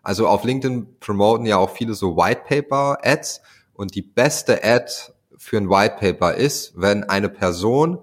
also 0.04 0.28
auf 0.28 0.44
LinkedIn 0.44 1.00
promoten 1.00 1.46
ja 1.46 1.58
auch 1.58 1.72
viele 1.72 1.94
so 1.94 2.16
White 2.16 2.44
Paper 2.48 2.98
Ads 3.02 3.42
und 3.84 3.96
die 3.96 4.02
beste 4.02 4.64
Ad 4.64 4.92
für 5.38 5.58
ein 5.58 5.70
White 5.70 5.98
Paper 6.00 6.36
ist, 6.36 6.72
wenn 6.76 7.04
eine 7.04 7.28
Person 7.28 8.00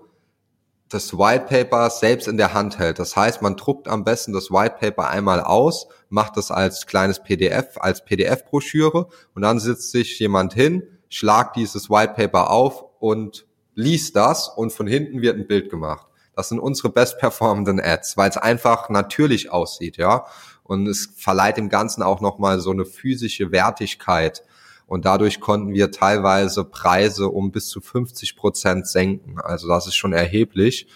das 0.90 1.16
White 1.16 1.46
Paper 1.49 1.88
selbst 1.88 2.28
in 2.28 2.37
der 2.37 2.52
Hand 2.52 2.78
hält. 2.78 2.99
Das 2.99 3.16
heißt, 3.16 3.40
man 3.40 3.56
druckt 3.56 3.88
am 3.88 4.04
besten 4.04 4.34
das 4.34 4.50
White 4.50 4.76
Paper 4.78 5.08
einmal 5.08 5.40
aus, 5.40 5.88
macht 6.10 6.37
das 6.37 6.50
als 6.50 6.87
kleines 6.87 7.22
PDF, 7.22 7.78
als 7.78 8.04
PDF-Broschüre 8.04 9.08
und 9.34 9.42
dann 9.42 9.58
sitzt 9.58 9.90
sich 9.92 10.18
jemand 10.18 10.52
hin, 10.52 10.82
schlagt 11.08 11.56
dieses 11.56 11.88
White 11.88 12.12
Paper 12.14 12.50
auf 12.50 12.84
und 12.99 13.46
liest 13.75 14.16
das 14.16 14.49
und 14.49 14.75
von 14.75 14.87
hinten 14.87 15.22
wird 15.22 15.38
ein 15.38 15.46
Bild 15.46 15.70
gemacht. 15.70 16.08
Das 16.37 16.50
sind 16.50 16.58
unsere 16.58 16.90
best 16.90 17.18
performenden 17.18 17.80
Ads, 17.80 18.18
weil 18.18 18.28
es 18.28 18.37
einfach 18.37 18.90
natürlich 18.90 19.50
aussieht, 19.50 19.96
ja. 19.96 20.26
Und 20.62 20.87
es 20.87 21.08
verleiht 21.16 21.56
dem 21.56 21.70
Ganzen 21.70 22.02
auch 22.02 22.20
nochmal 22.20 22.60
so 22.60 22.70
eine 22.70 22.84
physische 22.84 23.50
Wertigkeit. 23.50 24.42
Und 24.90 25.04
dadurch 25.04 25.38
konnten 25.38 25.73
wir 25.73 25.92
teilweise 25.92 26.64
Preise 26.64 27.28
um 27.28 27.52
bis 27.52 27.68
zu 27.68 27.80
50 27.80 28.35
Prozent 28.35 28.88
senken. 28.88 29.40
Also 29.40 29.68
das 29.68 29.87
ist 29.87 29.94
schon 29.94 30.12
erheblich. 30.12 30.88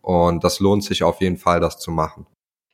Und 0.00 0.42
das 0.42 0.58
lohnt 0.58 0.84
sich 0.84 1.02
auf 1.02 1.20
jeden 1.20 1.36
Fall, 1.36 1.60
das 1.60 1.78
zu 1.78 1.90
machen. 1.90 2.26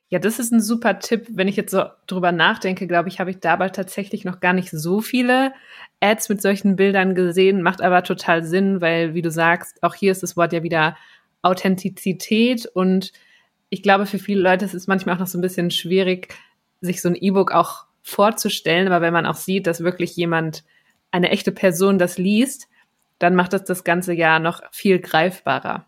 Ja, 0.09 0.21
das 0.21 0.39
ist 0.39 0.53
ein 0.53 0.61
super 0.61 1.01
Tipp. 1.01 1.27
Wenn 1.33 1.49
ich 1.49 1.57
jetzt 1.57 1.73
so 1.73 1.83
drüber 2.07 2.31
nachdenke, 2.31 2.87
glaube 2.87 3.09
ich, 3.09 3.19
habe 3.19 3.31
ich 3.31 3.41
dabei 3.41 3.71
tatsächlich 3.71 4.25
noch 4.25 4.39
gar 4.39 4.53
nicht 4.53 4.71
so 4.71 5.01
viele 5.01 5.53
Ads 5.99 6.29
mit 6.29 6.41
solchen 6.41 6.77
Bildern 6.77 7.17
gesehen. 7.17 7.61
Macht 7.61 7.81
aber 7.83 8.05
total 8.05 8.45
Sinn, 8.45 8.81
weil, 8.81 9.15
wie 9.15 9.23
du 9.23 9.33
sagst, 9.33 9.83
auch 9.83 9.97
hier 9.97 10.13
ist 10.13 10.23
das 10.23 10.37
Wort 10.37 10.53
ja 10.53 10.63
wieder 10.63 10.97
Authentizität. 11.43 12.67
Und 12.67 13.13
ich 13.69 13.83
glaube, 13.83 14.07
für 14.07 14.21
viele 14.21 14.43
Leute 14.43 14.65
ist 14.65 14.75
es 14.75 14.87
manchmal 14.87 15.17
auch 15.17 15.21
noch 15.21 15.27
so 15.27 15.39
ein 15.39 15.43
bisschen 15.43 15.73
schwierig, 15.73 16.33
sich 16.81 17.03
so 17.03 17.09
ein 17.09 17.17
E-Book 17.17 17.51
auch 17.51 17.88
vorzustellen, 18.09 18.89
aber 18.89 19.01
wenn 19.01 19.13
man 19.13 19.27
auch 19.27 19.37
sieht, 19.37 19.67
dass 19.67 19.81
wirklich 19.81 20.17
jemand, 20.17 20.65
eine 21.11 21.31
echte 21.31 21.53
Person 21.53 21.99
das 21.99 22.19
liest, 22.19 22.69
dann 23.19 23.35
macht 23.35 23.53
das 23.53 23.65
das 23.65 23.85
ganze 23.85 24.13
ja 24.13 24.39
noch 24.39 24.61
viel 24.73 24.99
greifbarer. 24.99 25.87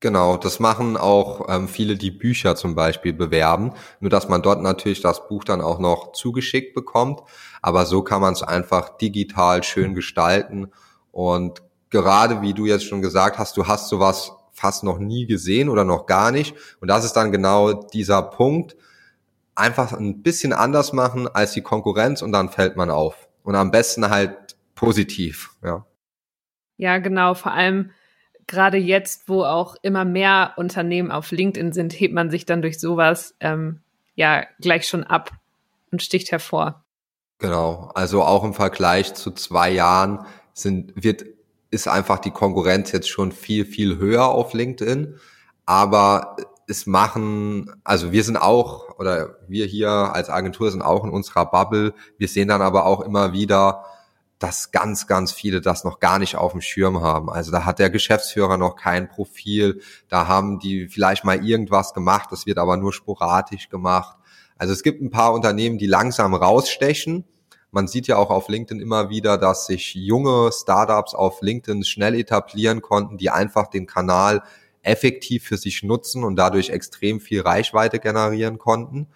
Genau, 0.00 0.36
das 0.36 0.60
machen 0.60 0.96
auch 0.96 1.48
ähm, 1.48 1.66
viele, 1.66 1.96
die 1.96 2.12
Bücher 2.12 2.54
zum 2.54 2.76
Beispiel 2.76 3.12
bewerben, 3.12 3.72
nur 3.98 4.10
dass 4.10 4.28
man 4.28 4.42
dort 4.42 4.62
natürlich 4.62 5.00
das 5.00 5.26
Buch 5.26 5.42
dann 5.42 5.60
auch 5.60 5.80
noch 5.80 6.12
zugeschickt 6.12 6.74
bekommt, 6.74 7.20
aber 7.62 7.84
so 7.84 8.02
kann 8.02 8.20
man 8.20 8.32
es 8.32 8.42
einfach 8.42 8.96
digital 8.98 9.64
schön 9.64 9.94
gestalten. 9.94 10.70
Und 11.10 11.62
gerade 11.90 12.42
wie 12.42 12.54
du 12.54 12.66
jetzt 12.66 12.84
schon 12.84 13.02
gesagt 13.02 13.38
hast, 13.38 13.56
du 13.56 13.66
hast 13.66 13.88
sowas 13.88 14.32
fast 14.52 14.84
noch 14.84 14.98
nie 14.98 15.26
gesehen 15.26 15.68
oder 15.68 15.84
noch 15.84 16.06
gar 16.06 16.30
nicht. 16.30 16.54
Und 16.80 16.88
das 16.88 17.04
ist 17.04 17.14
dann 17.14 17.32
genau 17.32 17.72
dieser 17.72 18.22
Punkt, 18.22 18.76
einfach 19.58 19.92
ein 19.92 20.22
bisschen 20.22 20.52
anders 20.52 20.92
machen 20.92 21.28
als 21.28 21.52
die 21.52 21.62
Konkurrenz 21.62 22.22
und 22.22 22.32
dann 22.32 22.48
fällt 22.48 22.76
man 22.76 22.90
auf. 22.90 23.28
Und 23.42 23.54
am 23.54 23.70
besten 23.70 24.08
halt 24.08 24.56
positiv, 24.74 25.50
ja. 25.62 25.84
Ja, 26.76 26.98
genau. 26.98 27.34
Vor 27.34 27.52
allem 27.52 27.90
gerade 28.46 28.78
jetzt, 28.78 29.28
wo 29.28 29.42
auch 29.44 29.76
immer 29.82 30.04
mehr 30.04 30.54
Unternehmen 30.56 31.10
auf 31.10 31.32
LinkedIn 31.32 31.72
sind, 31.72 31.92
hebt 31.92 32.14
man 32.14 32.30
sich 32.30 32.46
dann 32.46 32.62
durch 32.62 32.78
sowas 32.78 33.34
ähm, 33.40 33.80
ja 34.14 34.44
gleich 34.60 34.88
schon 34.88 35.04
ab 35.04 35.32
und 35.90 36.02
sticht 36.02 36.30
hervor. 36.30 36.84
Genau. 37.38 37.90
Also 37.94 38.22
auch 38.22 38.44
im 38.44 38.54
Vergleich 38.54 39.14
zu 39.14 39.32
zwei 39.32 39.70
Jahren 39.70 40.26
sind, 40.52 40.92
wird, 40.96 41.24
ist 41.70 41.88
einfach 41.88 42.18
die 42.18 42.30
Konkurrenz 42.30 42.92
jetzt 42.92 43.08
schon 43.08 43.32
viel, 43.32 43.64
viel 43.64 43.98
höher 43.98 44.26
auf 44.26 44.54
LinkedIn. 44.54 45.16
Aber 45.66 46.36
es 46.68 46.86
machen, 46.86 47.72
also 47.82 48.12
wir 48.12 48.22
sind 48.22 48.36
auch, 48.36 48.98
oder 48.98 49.36
wir 49.48 49.66
hier 49.66 49.90
als 49.90 50.28
Agentur 50.28 50.70
sind 50.70 50.82
auch 50.82 51.04
in 51.04 51.10
unserer 51.10 51.46
Bubble. 51.46 51.94
Wir 52.18 52.28
sehen 52.28 52.48
dann 52.48 52.60
aber 52.60 52.84
auch 52.84 53.00
immer 53.00 53.32
wieder, 53.32 53.84
dass 54.38 54.70
ganz, 54.70 55.06
ganz 55.06 55.32
viele 55.32 55.60
das 55.60 55.82
noch 55.82 55.98
gar 55.98 56.18
nicht 56.18 56.36
auf 56.36 56.52
dem 56.52 56.60
Schirm 56.60 57.00
haben. 57.00 57.30
Also 57.30 57.50
da 57.50 57.64
hat 57.64 57.78
der 57.78 57.90
Geschäftsführer 57.90 58.56
noch 58.58 58.76
kein 58.76 59.08
Profil, 59.08 59.80
da 60.08 60.28
haben 60.28 60.58
die 60.58 60.88
vielleicht 60.88 61.24
mal 61.24 61.44
irgendwas 61.44 61.94
gemacht, 61.94 62.28
das 62.30 62.46
wird 62.46 62.58
aber 62.58 62.76
nur 62.76 62.92
sporadisch 62.92 63.68
gemacht. 63.68 64.16
Also 64.58 64.72
es 64.72 64.82
gibt 64.82 65.00
ein 65.00 65.10
paar 65.10 65.32
Unternehmen, 65.32 65.78
die 65.78 65.86
langsam 65.86 66.34
rausstechen. 66.34 67.24
Man 67.70 67.88
sieht 67.88 68.06
ja 68.06 68.16
auch 68.16 68.30
auf 68.30 68.48
LinkedIn 68.48 68.80
immer 68.80 69.10
wieder, 69.10 69.38
dass 69.38 69.66
sich 69.66 69.94
junge 69.94 70.50
Startups 70.52 71.14
auf 71.14 71.42
LinkedIn 71.42 71.84
schnell 71.84 72.14
etablieren 72.14 72.82
konnten, 72.82 73.18
die 73.18 73.30
einfach 73.30 73.68
den 73.68 73.86
Kanal 73.86 74.42
effektiv 74.82 75.44
für 75.44 75.56
sich 75.56 75.82
nutzen 75.82 76.24
und 76.24 76.36
dadurch 76.36 76.70
extrem 76.70 77.20
viel 77.20 77.40
Reichweite 77.40 77.98
generieren 77.98 78.58
konnten. 78.58 79.08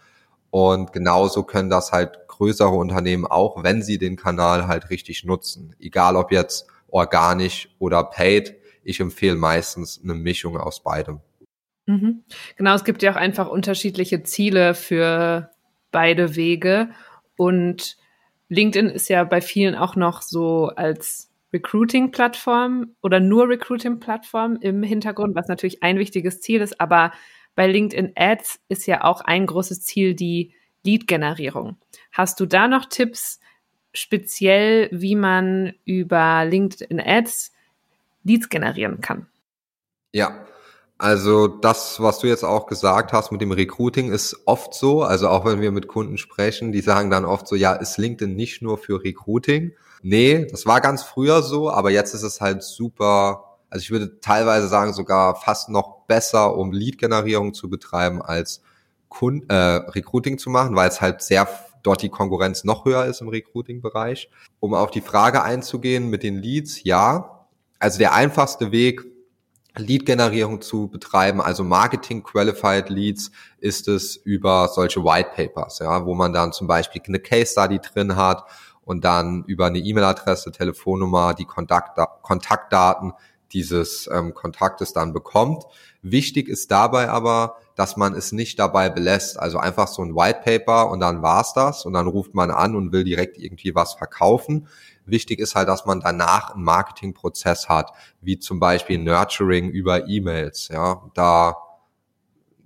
Und 0.51 0.93
genauso 0.93 1.45
können 1.45 1.71
das 1.71 1.93
halt 1.93 2.29
größere 2.29 2.71
Unternehmen 2.71 3.27
auch, 3.27 3.63
wenn 3.63 3.83
sie 3.83 3.99
den 3.99 4.17
Kanal 4.17 4.67
halt 4.67 4.91
richtig 4.91 5.25
nutzen. 5.25 5.75
Egal 5.81 6.17
ob 6.17 6.31
jetzt 6.31 6.67
organisch 6.89 7.69
oder 7.79 8.05
paid. 8.05 8.57
Ich 8.85 9.01
empfehle 9.01 9.37
meistens 9.37 10.01
eine 10.03 10.15
Mischung 10.15 10.57
aus 10.57 10.83
beidem. 10.83 11.21
Mhm. 11.87 12.23
Genau, 12.57 12.75
es 12.75 12.85
gibt 12.85 13.03
ja 13.03 13.13
auch 13.13 13.17
einfach 13.17 13.49
unterschiedliche 13.49 14.23
Ziele 14.23 14.75
für 14.75 15.51
beide 15.91 16.37
Wege. 16.37 16.91
Und 17.37 17.97
LinkedIn 18.49 18.91
ist 18.91 19.09
ja 19.09 19.25
bei 19.25 19.41
vielen 19.41 19.75
auch 19.75 19.97
noch 19.97 20.23
so 20.23 20.67
als 20.67 21.32
Recruiting-Plattform 21.53 22.97
oder 23.03 23.21
nur 23.21 23.49
Recruiting-Plattform 23.49 24.59
im 24.61 24.83
Hintergrund, 24.83 25.35
was 25.35 25.49
natürlich 25.49 25.83
ein 25.83 25.99
wichtiges 25.99 26.41
Ziel 26.41 26.61
ist, 26.61 26.81
aber 26.81 27.13
bei 27.55 27.67
LinkedIn 27.67 28.13
Ads 28.17 28.61
ist 28.69 28.87
ja 28.87 29.05
auch 29.05 29.21
ein 29.21 29.47
großes 29.47 29.83
Ziel 29.83 30.15
die 30.15 30.55
Lead-Generierung. 30.85 31.77
Hast 32.11 32.41
du 32.41 32.47
da 32.47 32.69
noch 32.69 32.87
Tipps 32.87 33.41
speziell, 33.93 34.89
wie 34.91 35.15
man 35.15 35.75
über 35.85 36.45
LinkedIn 36.45 37.01
Ads 37.01 37.53
Leads 38.25 38.49
generieren 38.49 39.01
kann? 39.01 39.27
Ja, 40.13 40.47
also 41.03 41.49
das, 41.49 42.01
was 42.01 42.21
du 42.21 42.27
jetzt 42.27 42.45
auch 42.45 42.67
gesagt 42.67 43.13
hast 43.13 43.33
mit 43.33 43.41
dem 43.41 43.53
Recruiting, 43.53 44.11
ist 44.13 44.43
oft 44.47 44.75
so. 44.75 45.03
Also 45.03 45.29
auch 45.29 45.45
wenn 45.45 45.61
wir 45.61 45.73
mit 45.73 45.89
Kunden 45.89 46.17
sprechen, 46.17 46.73
die 46.73 46.81
sagen 46.81 47.11
dann 47.11 47.25
oft 47.25 47.47
so, 47.47 47.57
ja, 47.57 47.73
ist 47.75 47.99
LinkedIn 47.99 48.35
nicht 48.35 48.63
nur 48.63 48.79
für 48.79 49.03
Recruiting, 49.03 49.73
Nee, 50.03 50.47
das 50.51 50.67
war 50.67 50.81
ganz 50.81 51.05
früher 51.05 51.43
so, 51.43 51.71
aber 51.71 51.91
jetzt 51.91 52.13
ist 52.13 52.25
es 52.25 52.41
halt 52.41 52.65
super. 52.65 53.59
Also 53.71 53.85
ich 53.85 53.91
würde 53.93 54.19
teilweise 54.21 54.67
sagen, 54.67 54.93
sogar 54.93 55.37
fast 55.37 55.69
noch 55.69 56.07
besser, 56.07 56.57
um 56.57 56.73
Lead-Generierung 56.73 57.55
zu 57.55 57.71
betreiben, 57.71 58.21
als 58.21 58.63
Kund 59.09 59.45
äh, 59.49 59.55
Recruiting 59.55 60.39
zu 60.39 60.51
machen, 60.51 60.75
weil 60.75 60.89
es 60.89 61.01
halt 61.01 61.23
sehr 61.23 61.49
dort 61.85 62.03
die 62.03 62.09
Konkurrenz 62.09 62.65
noch 62.65 62.85
höher 62.85 63.07
ist 63.07 63.21
im 63.21 63.29
Recruiting-Bereich. 63.29 64.29
Um 64.59 64.75
auf 64.75 64.91
die 64.91 65.01
Frage 65.01 65.43
einzugehen 65.43 66.11
mit 66.11 66.25
den 66.25 66.37
Leads, 66.37 66.83
ja. 66.83 67.47
Also 67.79 67.99
der 67.99 68.13
einfachste 68.13 68.73
Weg 68.73 69.05
Lead-Generierung 69.77 70.61
zu 70.61 70.89
betreiben, 70.89 71.41
also 71.41 71.65
Marketing-Qualified 71.65 72.91
Leads, 72.91 73.31
ist 73.59 73.89
es 73.89 74.17
über 74.17 74.69
solche 74.69 75.03
White 75.03 75.31
Papers, 75.35 75.79
ja, 75.79 76.05
wo 76.05 76.15
man 76.15 76.33
dann 76.33 76.53
zum 76.53 76.67
Beispiel 76.67 77.03
eine 77.07 77.21
Case 77.21 77.53
Study 77.53 77.79
drin 77.79 78.17
hat 78.17 78.45
und 78.85 79.05
dann 79.05 79.45
über 79.47 79.67
eine 79.67 79.79
E-Mail-Adresse, 79.79 80.53
Telefonnummer, 80.53 81.35
die 81.35 81.47
Kontaktdaten 81.47 83.13
dieses 83.53 84.09
ähm, 84.13 84.35
Kontaktes 84.35 84.93
dann 84.93 85.13
bekommt. 85.13 85.65
Wichtig 86.01 86.49
ist 86.49 86.71
dabei 86.71 87.11
aber, 87.11 87.57
dass 87.75 87.97
man 87.97 88.15
es 88.15 88.33
nicht 88.33 88.59
dabei 88.59 88.89
belässt. 88.89 89.39
Also 89.39 89.59
einfach 89.59 89.89
so 89.89 90.03
ein 90.03 90.15
White 90.15 90.41
Paper 90.45 90.91
und 90.91 91.01
dann 91.01 91.23
war's 91.23 91.53
das 91.53 91.85
und 91.85 91.93
dann 91.93 92.07
ruft 92.07 92.35
man 92.35 92.51
an 92.51 92.75
und 92.75 92.93
will 92.93 93.05
direkt 93.05 93.39
irgendwie 93.39 93.75
was 93.75 93.95
verkaufen. 93.95 94.69
Wichtig 95.05 95.41
ist 95.41 95.55
halt, 95.55 95.69
dass 95.69 95.87
man 95.87 96.01
danach 96.01 96.55
einen 96.55 96.65
Marketingprozess 96.65 97.69
hat, 97.69 97.93
wie 98.21 98.39
zum 98.39 98.61
Beispiel 98.61 98.99
Nurturing 98.99 99.71
über 99.71 100.09
E-Mails. 100.09 100.69
Ja, 100.69 101.03
da 101.15 101.57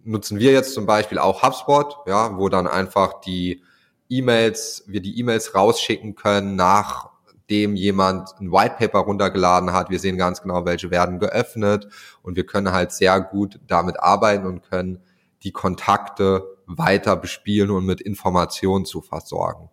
nutzen 0.04 0.38
wir 0.38 0.52
jetzt 0.52 0.74
zum 0.74 0.86
Beispiel 0.86 1.18
auch 1.18 1.42
HubSpot, 1.42 1.96
ja, 2.06 2.36
wo 2.36 2.48
dann 2.48 2.66
einfach 2.66 3.20
die 3.20 3.62
E-Mails, 4.08 4.84
wir 4.86 5.00
die 5.00 5.18
E-Mails 5.18 5.54
rausschicken 5.54 6.14
können, 6.14 6.54
nachdem 6.56 7.74
jemand 7.74 8.34
ein 8.40 8.52
White 8.52 8.76
Paper 8.78 9.00
runtergeladen 9.00 9.72
hat. 9.72 9.90
Wir 9.90 9.98
sehen 9.98 10.16
ganz 10.16 10.42
genau, 10.42 10.64
welche 10.64 10.90
werden 10.90 11.18
geöffnet 11.18 11.88
und 12.22 12.36
wir 12.36 12.46
können 12.46 12.72
halt 12.72 12.92
sehr 12.92 13.20
gut 13.20 13.58
damit 13.66 13.98
arbeiten 13.98 14.46
und 14.46 14.62
können 14.62 15.02
die 15.42 15.52
Kontakte 15.52 16.56
weiter 16.66 17.16
bespielen 17.16 17.70
und 17.70 17.84
mit 17.84 18.00
Informationen 18.00 18.84
zu 18.84 19.00
versorgen. 19.00 19.70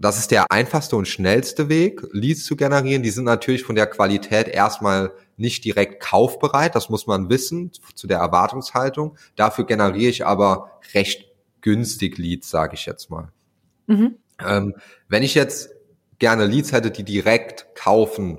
Das 0.00 0.18
ist 0.18 0.30
der 0.30 0.50
einfachste 0.50 0.96
und 0.96 1.06
schnellste 1.06 1.68
Weg, 1.68 2.00
Leads 2.12 2.46
zu 2.46 2.56
generieren. 2.56 3.02
Die 3.02 3.10
sind 3.10 3.24
natürlich 3.24 3.64
von 3.64 3.76
der 3.76 3.86
Qualität 3.86 4.48
erstmal 4.48 5.12
nicht 5.36 5.62
direkt 5.66 6.02
kaufbereit. 6.02 6.74
Das 6.74 6.88
muss 6.88 7.06
man 7.06 7.28
wissen 7.28 7.70
zu 7.94 8.06
der 8.06 8.18
Erwartungshaltung. 8.18 9.18
Dafür 9.36 9.66
generiere 9.66 10.08
ich 10.08 10.24
aber 10.24 10.80
recht 10.94 11.26
günstig 11.60 12.16
Leads, 12.16 12.48
sage 12.48 12.74
ich 12.74 12.86
jetzt 12.86 13.10
mal. 13.10 13.30
Mhm. 13.88 14.16
Ähm, 14.42 14.74
wenn 15.08 15.22
ich 15.22 15.34
jetzt 15.34 15.68
gerne 16.18 16.46
Leads 16.46 16.72
hätte, 16.72 16.90
die 16.90 17.04
direkt 17.04 17.74
kaufen, 17.74 18.38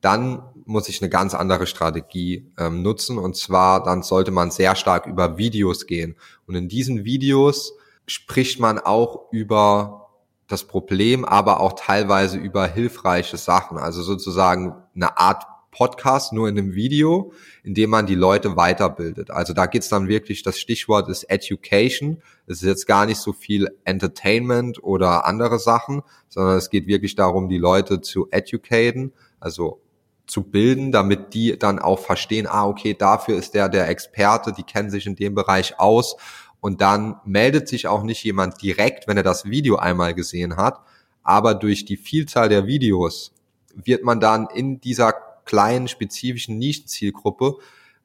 dann 0.00 0.42
muss 0.64 0.88
ich 0.88 1.00
eine 1.00 1.08
ganz 1.08 1.34
andere 1.34 1.68
Strategie 1.68 2.50
ähm, 2.58 2.82
nutzen. 2.82 3.18
Und 3.18 3.36
zwar, 3.36 3.84
dann 3.84 4.02
sollte 4.02 4.32
man 4.32 4.50
sehr 4.50 4.74
stark 4.74 5.06
über 5.06 5.38
Videos 5.38 5.86
gehen. 5.86 6.16
Und 6.46 6.56
in 6.56 6.68
diesen 6.68 7.04
Videos 7.04 7.74
spricht 8.08 8.58
man 8.58 8.80
auch 8.80 9.30
über 9.30 10.05
das 10.48 10.64
Problem, 10.64 11.24
aber 11.24 11.60
auch 11.60 11.74
teilweise 11.74 12.38
über 12.38 12.66
hilfreiche 12.66 13.36
Sachen. 13.36 13.78
Also 13.78 14.02
sozusagen 14.02 14.74
eine 14.94 15.18
Art 15.18 15.44
Podcast 15.76 16.32
nur 16.32 16.48
in 16.48 16.58
einem 16.58 16.74
Video, 16.74 17.32
in 17.62 17.74
dem 17.74 17.90
man 17.90 18.06
die 18.06 18.14
Leute 18.14 18.56
weiterbildet. 18.56 19.30
Also 19.30 19.52
da 19.52 19.66
geht's 19.66 19.90
dann 19.90 20.08
wirklich, 20.08 20.42
das 20.42 20.58
Stichwort 20.58 21.08
ist 21.10 21.24
Education. 21.24 22.22
Es 22.46 22.62
ist 22.62 22.68
jetzt 22.68 22.86
gar 22.86 23.04
nicht 23.04 23.18
so 23.18 23.34
viel 23.34 23.68
Entertainment 23.84 24.82
oder 24.82 25.26
andere 25.26 25.58
Sachen, 25.58 26.00
sondern 26.28 26.56
es 26.56 26.70
geht 26.70 26.86
wirklich 26.86 27.14
darum, 27.14 27.50
die 27.50 27.58
Leute 27.58 28.00
zu 28.00 28.28
educaten, 28.30 29.12
also 29.38 29.82
zu 30.26 30.42
bilden, 30.44 30.92
damit 30.92 31.34
die 31.34 31.58
dann 31.58 31.78
auch 31.78 31.98
verstehen, 31.98 32.46
ah, 32.46 32.66
okay, 32.66 32.94
dafür 32.94 33.36
ist 33.36 33.54
der 33.54 33.68
der 33.68 33.88
Experte, 33.88 34.52
die 34.52 34.64
kennen 34.64 34.90
sich 34.90 35.06
in 35.06 35.14
dem 35.14 35.34
Bereich 35.34 35.78
aus 35.78 36.16
und 36.66 36.80
dann 36.80 37.20
meldet 37.24 37.68
sich 37.68 37.86
auch 37.86 38.02
nicht 38.02 38.24
jemand 38.24 38.60
direkt, 38.60 39.06
wenn 39.06 39.16
er 39.16 39.22
das 39.22 39.44
Video 39.44 39.76
einmal 39.76 40.14
gesehen 40.14 40.56
hat, 40.56 40.80
aber 41.22 41.54
durch 41.54 41.84
die 41.84 41.96
Vielzahl 41.96 42.48
der 42.48 42.66
Videos 42.66 43.32
wird 43.76 44.02
man 44.02 44.18
dann 44.18 44.48
in 44.52 44.80
dieser 44.80 45.14
kleinen 45.44 45.86
spezifischen 45.86 46.58
Nischenzielgruppe 46.58 47.54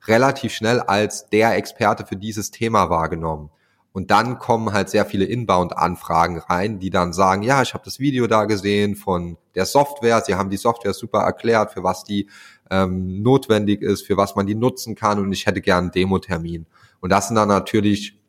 relativ 0.06 0.54
schnell 0.54 0.80
als 0.80 1.28
der 1.30 1.56
Experte 1.56 2.06
für 2.06 2.18
dieses 2.18 2.52
Thema 2.52 2.92
wahrgenommen. 2.92 3.50
Und 3.94 4.12
dann 4.12 4.38
kommen 4.38 4.74
halt 4.74 4.92
sehr 4.92 5.08
viele 5.08 5.26
Inbound-Anfragen 5.26 6.38
rein, 6.38 6.78
die 6.78 6.92
dann 6.92 7.14
sagen, 7.14 7.42
ja, 7.42 7.64
ich 7.64 7.74
habe 7.74 7.84
das 7.84 7.98
Video 7.98 8.28
da 8.28 8.46
gesehen 8.46 8.96
von 8.96 9.38
der 9.56 9.66
Software, 9.66 10.22
sie 10.22 10.36
haben 10.36 10.52
die 10.52 10.58
Software 10.58 10.94
super 10.94 11.22
erklärt, 11.22 11.72
für 11.72 11.84
was 11.84 12.04
die 12.04 12.30
ähm, 12.70 13.24
notwendig 13.24 13.82
ist, 13.82 14.06
für 14.06 14.18
was 14.18 14.36
man 14.36 14.46
die 14.46 14.54
nutzen 14.54 14.94
kann 14.94 15.18
und 15.18 15.32
ich 15.32 15.48
hätte 15.48 15.62
gern 15.62 15.86
einen 15.86 15.92
Demo-Termin. 15.92 16.68
Und 17.00 17.10
das 17.10 17.28
sind 17.28 17.36
dann 17.36 17.48
natürlich 17.48 18.21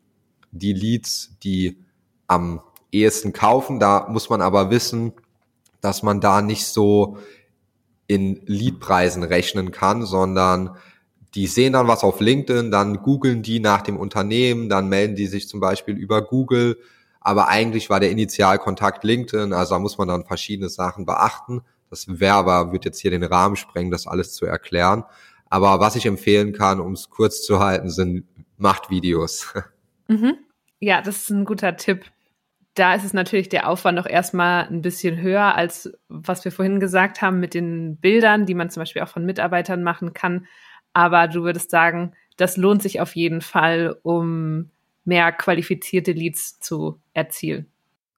die 0.53 0.73
Leads, 0.73 1.33
die 1.43 1.79
am 2.29 2.61
ehesten 2.93 3.33
kaufen. 3.33 3.81
Da 3.81 4.07
muss 4.09 4.31
man 4.31 4.41
aber 4.41 4.71
wissen, 4.71 5.13
dass 5.81 6.03
man 6.03 6.21
da 6.21 6.43
nicht 6.43 6.67
so 6.67 7.19
in 8.07 8.41
Leadpreisen 8.47 9.23
rechnen 9.23 9.73
kann, 9.73 10.05
sondern 10.05 10.77
die 11.35 11.47
sehen 11.47 11.73
dann 11.73 11.89
was 11.89 12.05
auf 12.05 12.21
LinkedIn, 12.21 12.71
dann 12.71 13.03
googeln 13.03 13.43
die 13.43 13.59
nach 13.59 13.81
dem 13.81 13.97
Unternehmen, 13.97 14.69
dann 14.69 14.89
melden 14.89 15.17
die 15.17 15.27
sich 15.27 15.49
zum 15.49 15.61
Beispiel 15.61 15.97
über 15.97 16.23
Google. 16.23 16.79
Aber 17.21 17.49
eigentlich 17.49 17.89
war 17.89 18.01
der 18.01 18.11
Initialkontakt 18.11 19.03
LinkedIn, 19.05 19.53
also 19.53 19.75
da 19.75 19.79
muss 19.79 19.97
man 19.97 20.09
dann 20.09 20.25
verschiedene 20.25 20.69
Sachen 20.69 21.07
beachten. 21.07 21.63
Das 21.89 22.07
wäre 22.09 22.35
aber, 22.35 22.73
wird 22.73 22.85
jetzt 22.85 23.01
hier 23.01 23.11
den 23.11 23.23
Rahmen 23.23 23.57
sprengen, 23.57 23.91
das 23.91 24.07
alles 24.07 24.35
zu 24.35 24.45
erklären. 24.45 25.05
Aber 25.49 25.81
was 25.81 25.97
ich 25.97 26.07
empfehlen 26.07 26.53
kann, 26.53 26.81
um 26.81 26.93
es 26.93 27.11
kurz 27.11 27.43
zu 27.43 27.61
halten, 27.61 27.91
sind 27.91 28.25
macht 28.59 28.91
Videos. 28.91 29.47
Mhm. 30.13 30.39
Ja, 30.79 31.01
das 31.01 31.23
ist 31.23 31.31
ein 31.31 31.45
guter 31.45 31.77
Tipp. 31.77 32.05
Da 32.75 32.95
ist 32.95 33.05
es 33.05 33.13
natürlich 33.13 33.49
der 33.49 33.69
Aufwand 33.69 33.99
auch 33.99 34.07
erstmal 34.07 34.67
ein 34.67 34.83
bisschen 34.83 35.21
höher, 35.21 35.55
als 35.55 35.93
was 36.09 36.45
wir 36.45 36.53
vorhin 36.53 36.81
gesagt 36.81 37.21
haben 37.21 37.39
mit 37.39 37.55
den 37.55 37.97
Bildern, 37.97 38.47
die 38.47 38.55
man 38.55 38.71
zum 38.71 38.81
Beispiel 38.81 39.03
auch 39.03 39.09
von 39.09 39.27
Mitarbeitern 39.27 39.83
machen 39.83 40.15
kann. 40.15 40.47
Aber 40.93 41.29
du 41.29 41.43
würdest 41.43 41.71
sagen, 41.71 42.15
das 42.37 42.57
lohnt 42.57 42.83
sich 42.83 43.01
auf 43.01 43.15
jeden 43.15 43.41
Fall, 43.41 43.99
um 44.03 44.71
mehr 45.05 45.33
qualifizierte 45.33 46.13
Leads 46.13 46.61
zu 46.61 47.01
erzielen. 47.13 47.67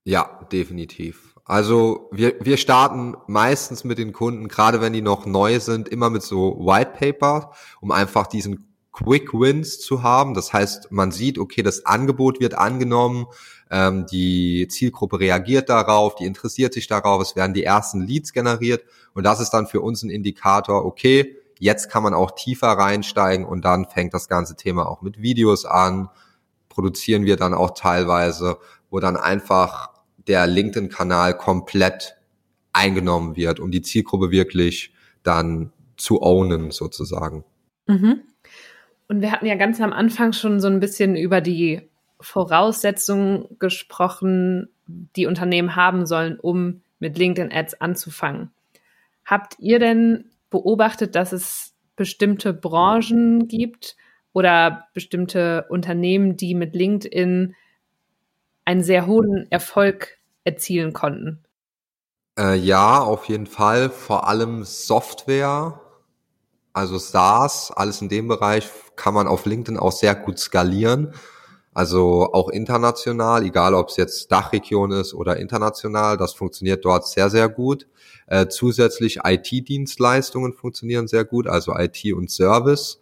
Ja, 0.05 0.41
definitiv. 0.53 1.35
Also 1.45 2.09
wir, 2.13 2.35
wir 2.41 2.57
starten 2.57 3.17
meistens 3.27 3.85
mit 3.85 3.99
den 3.99 4.13
Kunden, 4.13 4.49
gerade 4.49 4.81
wenn 4.81 4.93
die 4.93 5.03
noch 5.03 5.27
neu 5.27 5.61
sind, 5.61 5.89
immer 5.89 6.11
mit 6.11 6.23
so 6.23 6.59
White 6.59 6.93
Paper, 6.99 7.53
um 7.81 7.91
einfach 7.91 8.27
diesen 8.27 8.74
Quick 8.95 9.35
Wins 9.35 9.81
zu 9.81 10.05
haben. 10.05 10.35
Das 10.35 10.53
heißt, 10.53 10.93
man 10.93 11.11
sieht, 11.11 11.39
okay, 11.39 11.63
das 11.63 11.85
Angebot 11.85 12.41
wird 12.41 12.55
angenommen, 12.55 13.27
ähm, 13.71 14.07
die 14.07 14.69
Zielgruppe 14.69 15.19
reagiert 15.19 15.69
darauf, 15.69 16.15
die 16.15 16.25
interessiert 16.25 16.73
sich 16.73 16.87
darauf, 16.87 17.21
es 17.21 17.35
werden 17.35 17.55
die 17.55 17.65
ersten 17.65 18.01
Leads 18.03 18.33
generiert 18.33 18.85
und 19.13 19.25
das 19.25 19.41
ist 19.41 19.51
dann 19.51 19.67
für 19.67 19.81
uns 19.81 20.05
ein 20.05 20.11
Indikator, 20.11 20.85
okay, 20.85 21.37
jetzt 21.59 21.91
kann 21.91 22.05
man 22.05 22.15
auch 22.15 22.31
tiefer 22.33 22.69
reinsteigen 22.69 23.45
und 23.45 23.65
dann 23.65 23.87
fängt 23.87 24.15
das 24.15 24.29
ganze 24.29 24.55
Thema 24.55 24.89
auch 24.89 25.03
mit 25.03 25.21
Videos 25.21 25.65
an, 25.65 26.09
produzieren 26.69 27.25
wir 27.25 27.37
dann 27.37 27.53
auch 27.53 27.73
teilweise, 27.73 28.59
wo 28.91 29.01
dann 29.01 29.17
einfach 29.17 29.91
der 30.29 30.47
LinkedIn-Kanal 30.47 31.37
komplett 31.37 32.17
eingenommen 32.73 33.35
wird, 33.35 33.59
um 33.59 33.73
die 33.73 33.83
Zielgruppe 33.83 34.31
wirklich 34.31 34.95
dann 35.25 35.73
zu 35.97 36.23
ownen 36.23 36.71
sozusagen. 36.71 37.45
Mhm. 37.87 38.23
Und 39.09 39.21
wir 39.21 39.33
hatten 39.33 39.47
ja 39.47 39.57
ganz 39.57 39.81
am 39.81 39.93
Anfang 39.93 40.33
schon 40.33 40.61
so 40.61 40.69
ein 40.69 40.81
bisschen 40.81 41.17
über 41.17 41.41
die 41.41 41.89
Voraussetzungen 42.21 43.47
gesprochen, 43.59 44.69
die 44.87 45.27
Unternehmen 45.27 45.77
haben 45.77 46.07
sollen, 46.07 46.39
um 46.41 46.83
mit 46.99 47.19
LinkedIn 47.19 47.53
Ads 47.53 47.81
anzufangen. 47.81 48.51
Habt 49.25 49.57
ihr 49.59 49.79
denn 49.79 50.31
beobachtet, 50.51 51.15
dass 51.15 51.33
es 51.33 51.75
bestimmte 51.97 52.53
Branchen 52.53 53.49
gibt 53.49 53.97
oder 54.33 54.89
bestimmte 54.95 55.67
Unternehmen, 55.69 56.37
die 56.37 56.55
mit 56.55 56.75
LinkedIn 56.75 57.55
einen 58.65 58.83
sehr 58.83 59.07
hohen 59.07 59.47
Erfolg 59.51 60.19
erzielen 60.45 60.93
konnten? 60.93 61.45
Äh, 62.39 62.57
ja, 62.57 63.01
auf 63.01 63.27
jeden 63.27 63.47
Fall. 63.47 63.91
Vor 63.91 64.29
allem 64.29 64.65
Software, 64.65 65.81
also 66.73 66.99
SaaS, 66.99 67.71
alles 67.71 68.03
in 68.03 68.09
dem 68.09 68.29
Bereich 68.29 68.65
kann 68.97 69.15
man 69.15 69.27
auf 69.27 69.47
LinkedIn 69.47 69.79
auch 69.79 69.93
sehr 69.93 70.15
gut 70.15 70.39
skalieren. 70.39 71.15
Also 71.73 72.33
auch 72.33 72.51
international, 72.51 73.45
egal 73.45 73.75
ob 73.75 73.89
es 73.89 73.97
jetzt 73.97 74.31
Dachregion 74.31 74.93
ist 74.93 75.13
oder 75.13 75.39
international, 75.39 76.17
das 76.17 76.33
funktioniert 76.33 76.85
dort 76.85 77.09
sehr, 77.09 77.31
sehr 77.31 77.49
gut. 77.49 77.89
Äh, 78.29 78.47
zusätzlich 78.47 79.21
IT-Dienstleistungen 79.25 80.53
funktionieren 80.53 81.09
sehr 81.09 81.25
gut, 81.25 81.49
also 81.49 81.75
IT 81.77 82.05
und 82.15 82.31
Service. 82.31 83.01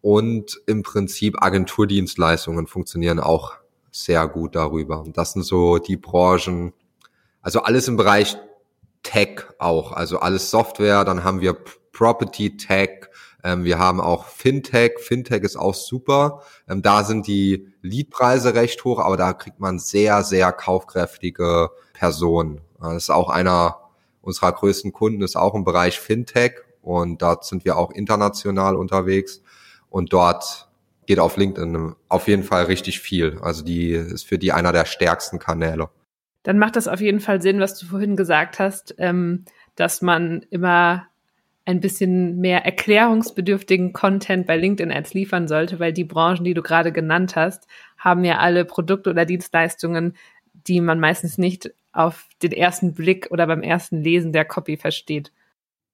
Und 0.00 0.62
im 0.66 0.82
Prinzip 0.82 1.42
Agenturdienstleistungen 1.42 2.66
funktionieren 2.66 3.20
auch 3.20 3.52
sehr 3.90 4.26
gut 4.28 4.54
darüber. 4.54 5.04
Das 5.12 5.34
sind 5.34 5.42
so 5.42 5.76
die 5.76 5.98
Branchen, 5.98 6.72
also 7.42 7.60
alles 7.60 7.86
im 7.86 7.98
Bereich 7.98 8.38
Tech 9.02 9.42
auch, 9.58 9.92
also 9.92 10.20
alles 10.20 10.50
Software, 10.50 11.04
dann 11.04 11.24
haben 11.24 11.40
wir 11.40 11.54
Property 11.92 12.56
Tech, 12.56 13.09
ähm, 13.44 13.64
wir 13.64 13.78
haben 13.78 14.00
auch 14.00 14.26
Fintech. 14.26 14.98
Fintech 14.98 15.42
ist 15.42 15.56
auch 15.56 15.74
super. 15.74 16.42
Ähm, 16.68 16.82
da 16.82 17.04
sind 17.04 17.26
die 17.26 17.68
Leadpreise 17.82 18.54
recht 18.54 18.84
hoch, 18.84 18.98
aber 18.98 19.16
da 19.16 19.32
kriegt 19.32 19.60
man 19.60 19.78
sehr, 19.78 20.22
sehr 20.22 20.52
kaufkräftige 20.52 21.70
Personen. 21.92 22.60
Das 22.80 22.94
ist 22.94 23.10
auch 23.10 23.28
einer 23.28 23.76
unserer 24.22 24.52
größten 24.52 24.92
Kunden, 24.92 25.22
ist 25.22 25.36
auch 25.36 25.54
im 25.54 25.64
Bereich 25.64 25.98
Fintech 25.98 26.54
und 26.82 27.22
dort 27.22 27.44
sind 27.44 27.64
wir 27.64 27.76
auch 27.76 27.90
international 27.90 28.76
unterwegs. 28.76 29.42
Und 29.88 30.12
dort 30.12 30.68
geht 31.06 31.18
auf 31.18 31.36
LinkedIn 31.36 31.94
auf 32.08 32.28
jeden 32.28 32.44
Fall 32.44 32.64
richtig 32.64 33.00
viel. 33.00 33.38
Also 33.42 33.64
die 33.64 33.90
ist 33.90 34.26
für 34.26 34.38
die 34.38 34.52
einer 34.52 34.72
der 34.72 34.84
stärksten 34.84 35.38
Kanäle. 35.38 35.88
Dann 36.42 36.58
macht 36.58 36.76
das 36.76 36.88
auf 36.88 37.00
jeden 37.00 37.20
Fall 37.20 37.42
Sinn, 37.42 37.60
was 37.60 37.78
du 37.78 37.86
vorhin 37.86 38.16
gesagt 38.16 38.58
hast, 38.58 38.94
ähm, 38.98 39.44
dass 39.74 40.00
man 40.00 40.46
immer 40.50 41.06
ein 41.70 41.80
bisschen 41.80 42.38
mehr 42.38 42.64
erklärungsbedürftigen 42.64 43.92
Content 43.92 44.46
bei 44.46 44.56
LinkedIn 44.56 44.92
Ads 44.92 45.14
liefern 45.14 45.48
sollte, 45.48 45.78
weil 45.78 45.92
die 45.92 46.04
Branchen, 46.04 46.44
die 46.44 46.54
du 46.54 46.62
gerade 46.62 46.92
genannt 46.92 47.36
hast, 47.36 47.66
haben 47.96 48.24
ja 48.24 48.38
alle 48.38 48.64
Produkte 48.64 49.10
oder 49.10 49.24
Dienstleistungen, 49.24 50.16
die 50.52 50.80
man 50.80 51.00
meistens 51.00 51.38
nicht 51.38 51.72
auf 51.92 52.28
den 52.42 52.52
ersten 52.52 52.94
Blick 52.94 53.28
oder 53.30 53.46
beim 53.46 53.62
ersten 53.62 54.02
Lesen 54.02 54.32
der 54.32 54.44
Copy 54.44 54.76
versteht. 54.76 55.32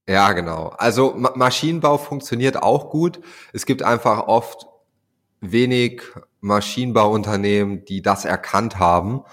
Ja, 0.09 0.33
genau. 0.33 0.69
Also 0.79 1.15
Ma 1.17 1.33
Maschinenbau 1.35 1.99
funktioniert 1.99 2.63
auch 2.63 2.91
gut. 2.91 3.21
Es 3.53 3.67
gibt 3.67 3.83
einfach 3.83 4.29
oft 4.29 4.67
wenig 5.41 6.03
Maschinenbauunternehmen, 6.41 7.85
die 7.85 8.03
das 8.03 8.25
erkannt 8.25 8.79
haben 8.79 9.25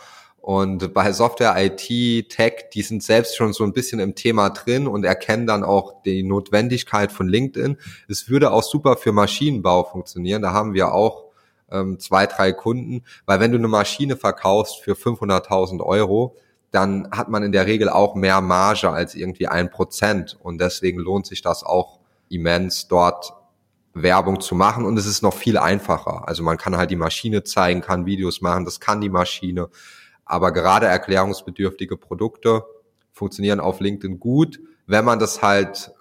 und 0.44 0.94
bei 0.94 1.14
Software, 1.14 1.56
IT, 1.56 2.28
Tech, 2.28 2.66
die 2.74 2.82
sind 2.82 3.02
selbst 3.02 3.38
schon 3.38 3.54
so 3.54 3.64
ein 3.64 3.72
bisschen 3.72 4.02
im 4.02 4.14
Thema 4.14 4.50
drin 4.50 4.88
und 4.88 5.06
erkennen 5.06 5.48
dann 5.48 5.64
auch 5.64 6.02
die 6.04 6.22
Notwendigkeit 6.22 7.14
von 7.14 7.30
LinkedIn. 7.30 7.78
Es 8.10 8.28
würde 8.28 8.52
auch 8.52 8.62
super 8.62 8.98
für 8.98 9.14
Maschinenbau 9.14 9.86
funktionieren. 9.86 10.42
Da 10.42 10.52
haben 10.52 10.74
wir 10.74 10.94
auch 10.94 11.28
ähm, 11.72 11.98
zwei, 11.98 12.28
drei 12.28 12.52
Kunden, 12.52 13.04
weil 13.26 13.40
wenn 13.40 13.54
du 13.54 13.58
eine 13.58 13.70
Maschine 13.70 14.18
verkaufst 14.18 14.82
für 14.82 14.96
500.000 14.96 15.80
Euro, 15.80 16.36
dann 16.72 17.10
hat 17.12 17.30
man 17.30 17.44
in 17.44 17.54
der 17.54 17.66
Regel 17.66 17.88
auch 17.88 18.14
mehr 18.14 18.42
Marge 18.42 18.90
als 18.90 19.16
irgendwie 19.16 19.48
ein 19.48 19.72
Prozent 19.72 20.38
und 20.44 20.60
deswegen 20.60 21.00
lohnt 21.00 21.26
sich 21.26 21.42
das 21.42 21.64
auch 21.64 22.00
immens 22.28 22.90
dort 22.90 23.32
Werbung 23.94 24.42
zu 24.42 24.56
machen 24.56 24.84
und 24.84 24.98
es 24.98 25.06
ist 25.06 25.22
noch 25.22 25.36
viel 25.36 25.58
einfacher. 25.58 26.28
Also 26.28 26.44
man 26.44 26.58
kann 26.58 26.76
halt 26.76 26.92
die 26.92 26.98
Maschine 26.98 27.46
zeigen, 27.46 27.80
kann 27.80 28.06
Videos 28.06 28.42
machen, 28.42 28.66
das 28.66 28.82
kann 28.82 29.00
die 29.00 29.10
Maschine. 29.10 29.70
Aber 30.26 30.52
gerade 30.52 30.86
erklärungsbedürftige 30.86 31.98
Produkte 31.98 32.64
funktionieren 33.12 33.60
auf 33.60 33.80
LinkedIn 33.80 34.20
gut, 34.20 34.60
wenn 34.88 35.06
man 35.06 35.20
das 35.20 35.42
halt 35.42 35.92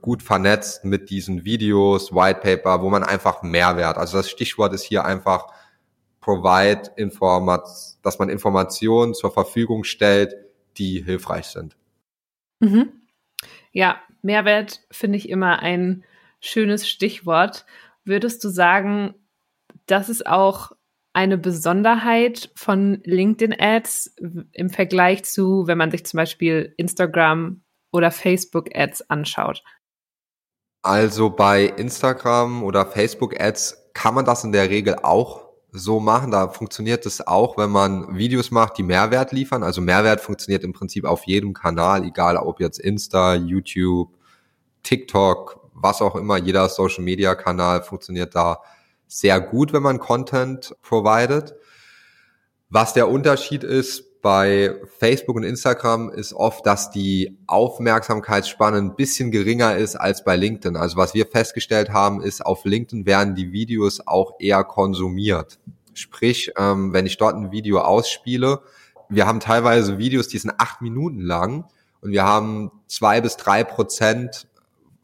gut 0.00 0.22
vernetzt 0.22 0.84
mit 0.84 1.10
diesen 1.10 1.44
Videos, 1.44 2.12
White 2.12 2.40
Paper, 2.40 2.82
wo 2.82 2.88
man 2.88 3.02
einfach 3.02 3.42
Mehrwert, 3.42 3.98
also 3.98 4.16
das 4.18 4.30
Stichwort 4.30 4.72
ist 4.72 4.84
hier 4.84 5.04
einfach 5.04 5.52
provide 6.20 6.92
Informat, 6.96 7.66
dass 8.02 8.18
man 8.18 8.28
Informationen 8.28 9.14
zur 9.14 9.32
Verfügung 9.32 9.84
stellt, 9.84 10.34
die 10.76 11.02
hilfreich 11.02 11.46
sind. 11.46 11.76
Mhm. 12.60 12.92
Ja, 13.72 14.00
Mehrwert 14.22 14.82
finde 14.90 15.18
ich 15.18 15.28
immer 15.28 15.60
ein 15.60 16.04
schönes 16.40 16.88
Stichwort. 16.88 17.64
Würdest 18.04 18.44
du 18.44 18.48
sagen, 18.48 19.14
das 19.86 20.08
ist 20.08 20.26
auch 20.26 20.72
eine 21.12 21.38
Besonderheit 21.38 22.50
von 22.54 23.00
LinkedIn-Ads 23.04 24.16
im 24.52 24.70
Vergleich 24.70 25.24
zu, 25.24 25.66
wenn 25.66 25.78
man 25.78 25.90
sich 25.90 26.06
zum 26.06 26.18
Beispiel 26.18 26.74
Instagram 26.76 27.62
oder 27.90 28.10
Facebook-Ads 28.10 29.10
anschaut? 29.10 29.62
Also 30.82 31.30
bei 31.30 31.64
Instagram 31.64 32.62
oder 32.62 32.86
Facebook-Ads 32.86 33.90
kann 33.92 34.14
man 34.14 34.24
das 34.24 34.44
in 34.44 34.52
der 34.52 34.70
Regel 34.70 34.96
auch 35.02 35.50
so 35.72 36.00
machen. 36.00 36.30
Da 36.30 36.48
funktioniert 36.48 37.04
es 37.06 37.26
auch, 37.26 37.58
wenn 37.58 37.70
man 37.70 38.16
Videos 38.16 38.50
macht, 38.50 38.78
die 38.78 38.82
Mehrwert 38.82 39.32
liefern. 39.32 39.62
Also 39.62 39.80
Mehrwert 39.80 40.20
funktioniert 40.20 40.64
im 40.64 40.72
Prinzip 40.72 41.04
auf 41.04 41.24
jedem 41.24 41.52
Kanal, 41.52 42.04
egal 42.04 42.36
ob 42.36 42.60
jetzt 42.60 42.78
Insta, 42.78 43.34
YouTube, 43.34 44.16
TikTok, 44.82 45.70
was 45.74 46.00
auch 46.00 46.16
immer. 46.16 46.38
Jeder 46.38 46.68
Social-Media-Kanal 46.68 47.82
funktioniert 47.82 48.34
da 48.34 48.60
sehr 49.10 49.40
gut, 49.40 49.72
wenn 49.72 49.82
man 49.82 49.98
Content 49.98 50.74
provided. 50.82 51.54
Was 52.68 52.94
der 52.94 53.08
Unterschied 53.08 53.64
ist 53.64 54.22
bei 54.22 54.76
Facebook 54.98 55.34
und 55.34 55.42
Instagram 55.42 56.10
ist 56.10 56.32
oft, 56.32 56.64
dass 56.64 56.90
die 56.90 57.36
Aufmerksamkeitsspanne 57.48 58.76
ein 58.76 58.94
bisschen 58.94 59.32
geringer 59.32 59.76
ist 59.76 59.96
als 59.96 60.22
bei 60.22 60.36
LinkedIn. 60.36 60.76
Also 60.76 60.96
was 60.96 61.12
wir 61.12 61.26
festgestellt 61.26 61.90
haben, 61.90 62.22
ist, 62.22 62.44
auf 62.46 62.64
LinkedIn 62.64 63.04
werden 63.04 63.34
die 63.34 63.50
Videos 63.50 64.06
auch 64.06 64.34
eher 64.38 64.62
konsumiert. 64.62 65.58
Sprich, 65.94 66.52
ähm, 66.56 66.92
wenn 66.92 67.06
ich 67.06 67.16
dort 67.16 67.34
ein 67.34 67.50
Video 67.50 67.80
ausspiele, 67.80 68.60
wir 69.08 69.26
haben 69.26 69.40
teilweise 69.40 69.98
Videos, 69.98 70.28
die 70.28 70.38
sind 70.38 70.52
acht 70.58 70.82
Minuten 70.82 71.20
lang 71.20 71.64
und 72.00 72.12
wir 72.12 72.24
haben 72.24 72.70
zwei 72.86 73.20
bis 73.20 73.36
drei 73.36 73.64
Prozent 73.64 74.46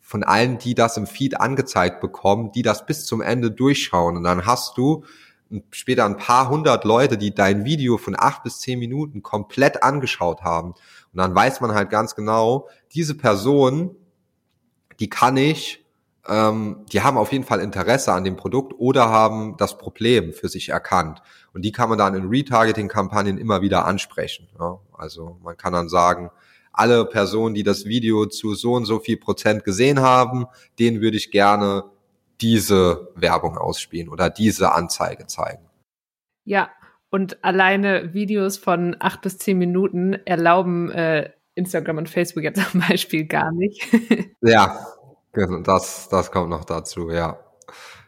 von 0.07 0.23
allen, 0.23 0.59
die 0.59 0.77
das 0.77 0.97
im 0.97 1.09
Feed 1.09 1.41
angezeigt 1.41 2.01
bekommen, 2.01 2.53
die 2.53 2.63
das 2.63 2.87
bis 2.87 3.07
zum 3.07 3.21
Ende 3.21 3.51
durchschauen. 3.51 4.17
Und 4.17 4.23
dann 4.23 4.47
hast 4.47 4.79
du 4.79 5.03
später 5.73 6.05
ein 6.05 6.17
paar 6.17 6.49
hundert 6.49 6.85
Leute, 6.85 7.19
die 7.19 7.35
dein 7.35 7.65
Video 7.65 7.99
von 7.99 8.15
acht 8.17 8.45
bis 8.45 8.61
zehn 8.61 8.79
Minuten 8.79 9.25
komplett 9.25 9.83
angeschaut 9.83 10.43
haben. 10.43 10.75
Und 10.75 11.15
dann 11.15 11.35
weiß 11.35 11.61
man 11.61 11.75
halt 11.75 11.91
ganz 11.91 12.15
genau, 12.15 12.69
diese 12.93 13.17
Person, 13.17 13.97
die 15.01 15.11
kann 15.11 15.37
ich, 15.37 15.85
ähm, 16.29 16.87
die 16.93 17.01
haben 17.01 17.19
auf 17.19 17.33
jeden 17.33 17.45
Fall 17.45 17.59
Interesse 17.59 18.13
an 18.13 18.23
dem 18.23 18.37
Produkt 18.37 18.75
oder 18.79 19.09
haben 19.09 19.57
das 19.57 19.77
Problem 19.77 20.33
für 20.33 20.49
sich 20.49 20.69
erkannt. 20.69 21.21
Und 21.53 21.63
die 21.63 21.73
kann 21.73 21.89
man 21.89 21.99
dann 21.99 22.15
in 22.15 22.29
Retargeting-Kampagnen 22.29 23.39
immer 23.39 23.61
wieder 23.61 23.87
ansprechen. 23.87 24.47
Ja? 24.61 24.79
Also 24.97 25.37
man 25.43 25.57
kann 25.57 25.73
dann 25.73 25.89
sagen, 25.89 26.31
alle 26.77 27.07
Personen, 27.07 27.55
die 27.55 27.63
das 27.63 27.87
Video 27.87 28.27
zu 28.27 28.55
so 28.55 28.75
und 28.75 28.85
so 28.85 29.01
viel 29.01 29.17
Prozent 29.17 29.65
gesehen 29.65 30.01
haben, 30.01 30.47
denen 30.79 31.01
würde 31.01 31.17
ich 31.17 31.31
gerne 31.31 31.85
diese 32.41 33.09
Werbung 33.15 33.57
ausspielen 33.57 34.09
oder 34.09 34.31
diese 34.31 34.73
Anzeige 34.73 35.27
zeigen. 35.27 35.65
Ja, 36.45 36.71
und 37.11 37.43
alleine 37.45 38.13
Videos 38.13 38.59
von 38.59 38.97
acht 39.01 39.23
bis 39.23 39.39
zehn 39.39 39.59
Minuten 39.59 40.15
erlauben 40.27 40.91
äh, 40.91 41.31
Instagram 41.55 41.99
und 41.99 42.09
Facebook 42.11 42.45
jetzt 42.45 42.61
zum 42.71 42.81
Beispiel 42.81 43.27
gar 43.27 43.53
nicht. 43.53 43.87
ja, 44.43 44.87
das, 45.65 46.09
das 46.09 46.31
kommt 46.31 46.51
noch 46.51 46.65
dazu, 46.65 47.11
ja. 47.11 47.41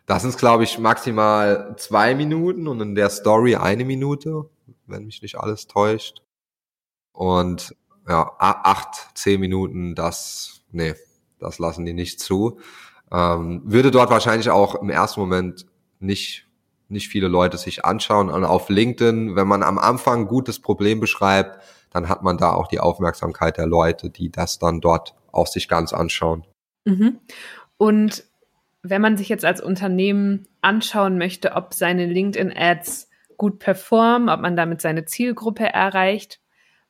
Das 0.07 0.23
sind, 0.23 0.39
glaube 0.39 0.65
ich, 0.65 0.79
maximal 0.79 1.75
zwei 1.77 2.15
Minuten 2.15 2.67
und 2.67 2.81
in 2.81 2.95
der 2.95 3.11
Story 3.11 3.57
eine 3.57 3.85
Minute, 3.85 4.49
wenn 4.87 5.05
mich 5.05 5.21
nicht 5.21 5.37
alles 5.39 5.67
täuscht. 5.67 6.23
Und 7.13 7.75
ja, 8.09 8.33
acht, 8.39 9.11
zehn 9.15 9.41
Minuten, 9.41 9.95
das, 9.95 10.63
nee, 10.73 10.95
das 11.39 11.59
lassen 11.59 11.85
die 11.85 11.93
nicht 11.93 12.21
zu. 12.21 12.59
Ähm, 13.13 13.63
würde 13.65 13.91
dort 13.91 14.11
wahrscheinlich 14.11 14.51
auch 14.51 14.75
im 14.77 14.91
ersten 14.91 15.21
Moment 15.21 15.67
nicht, 16.01 16.47
nicht 16.89 17.09
viele 17.09 17.29
Leute 17.29 17.59
sich 17.59 17.85
anschauen. 17.85 18.31
Und 18.31 18.45
auf 18.45 18.69
LinkedIn, 18.69 19.37
wenn 19.37 19.49
man 19.49 19.63
am 19.63 19.79
Anfang 19.79 20.27
gutes 20.27 20.59
Problem 20.61 21.01
beschreibt, 21.01 21.63
dann 21.91 22.09
hat 22.09 22.23
man 22.23 22.39
da 22.39 22.53
auch 22.53 22.67
die 22.67 22.81
Aufmerksamkeit 22.81 23.57
der 23.57 23.67
Leute, 23.67 24.11
die 24.11 24.31
das 24.31 24.59
dann 24.59 24.81
dort 24.81 25.15
auch 25.33 25.47
sich 25.47 25.69
ganz 25.69 25.93
anschauen. 25.93 26.47
Mhm. 26.85 27.19
Und 27.77 28.25
wenn 28.83 29.03
man 29.03 29.17
sich 29.17 29.29
jetzt 29.29 29.45
als 29.45 29.61
Unternehmen 29.61 30.47
anschauen 30.61 31.19
möchte, 31.19 31.53
ob 31.53 31.75
seine 31.75 32.07
LinkedIn-Ads 32.07 33.09
gut 33.37 33.59
performen, 33.59 34.29
ob 34.29 34.41
man 34.41 34.57
damit 34.57 34.81
seine 34.81 35.05
Zielgruppe 35.05 35.65
erreicht, 35.65 36.41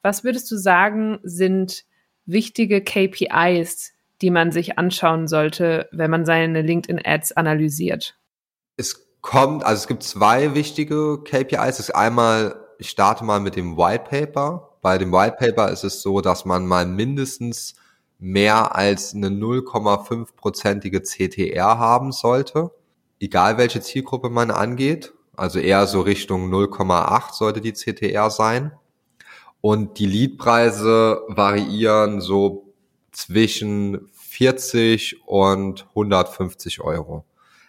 was 0.09 0.25
würdest 0.25 0.51
du 0.51 0.57
sagen, 0.57 1.19
sind 1.23 1.85
wichtige 2.25 2.83
KPIs, 2.83 3.93
die 4.23 4.31
man 4.31 4.53
sich 4.53 4.79
anschauen 4.79 5.29
sollte, 5.29 5.87
wenn 5.93 6.11
man 6.11 6.25
seine 6.25 6.63
LinkedIn-Ads 6.63 7.33
analysiert? 7.33 8.19
Es 8.79 9.07
kommt, 9.21 9.65
also 9.65 9.83
es 9.83 9.87
gibt 9.87 10.03
zwei 10.03 10.55
wichtige 10.55 11.23
KPIs. 11.23 11.77
Das 11.77 11.81
ist 11.81 11.95
einmal, 11.95 12.59
ich 12.79 12.89
starte 12.89 13.23
mal 13.23 13.39
mit 13.39 13.55
dem 13.55 13.77
White 13.77 14.05
Paper. 14.09 14.79
Bei 14.81 14.97
dem 14.97 15.13
White 15.13 15.37
Paper 15.39 15.71
ist 15.71 15.85
es 15.85 16.01
so, 16.01 16.23
dass 16.23 16.47
man 16.47 16.67
mal 16.67 16.87
mindestens 16.87 17.75
mehr 18.19 18.75
als 18.75 19.15
eine 19.15 19.29
0,5-prozentige 19.29 21.03
CTR 21.03 21.79
haben 21.79 22.13
sollte, 22.13 22.71
egal 23.21 23.59
welche 23.59 23.83
Zielgruppe 23.83 24.31
man 24.31 24.51
angeht. 24.51 25.13
Also 25.37 25.59
eher 25.59 25.87
so 25.87 26.01
Richtung 26.01 26.51
0,8 26.51 27.35
sollte 27.35 27.61
die 27.61 27.75
CTR 27.75 28.31
sein. 28.31 28.73
Und 29.61 29.99
die 29.99 30.07
Leadpreise 30.07 31.23
variieren 31.29 32.21
so 32.21 32.73
zwischen 33.13 34.09
40 34.15 35.27
und 35.27 35.87
150 35.91 36.81
Euro. 36.81 37.25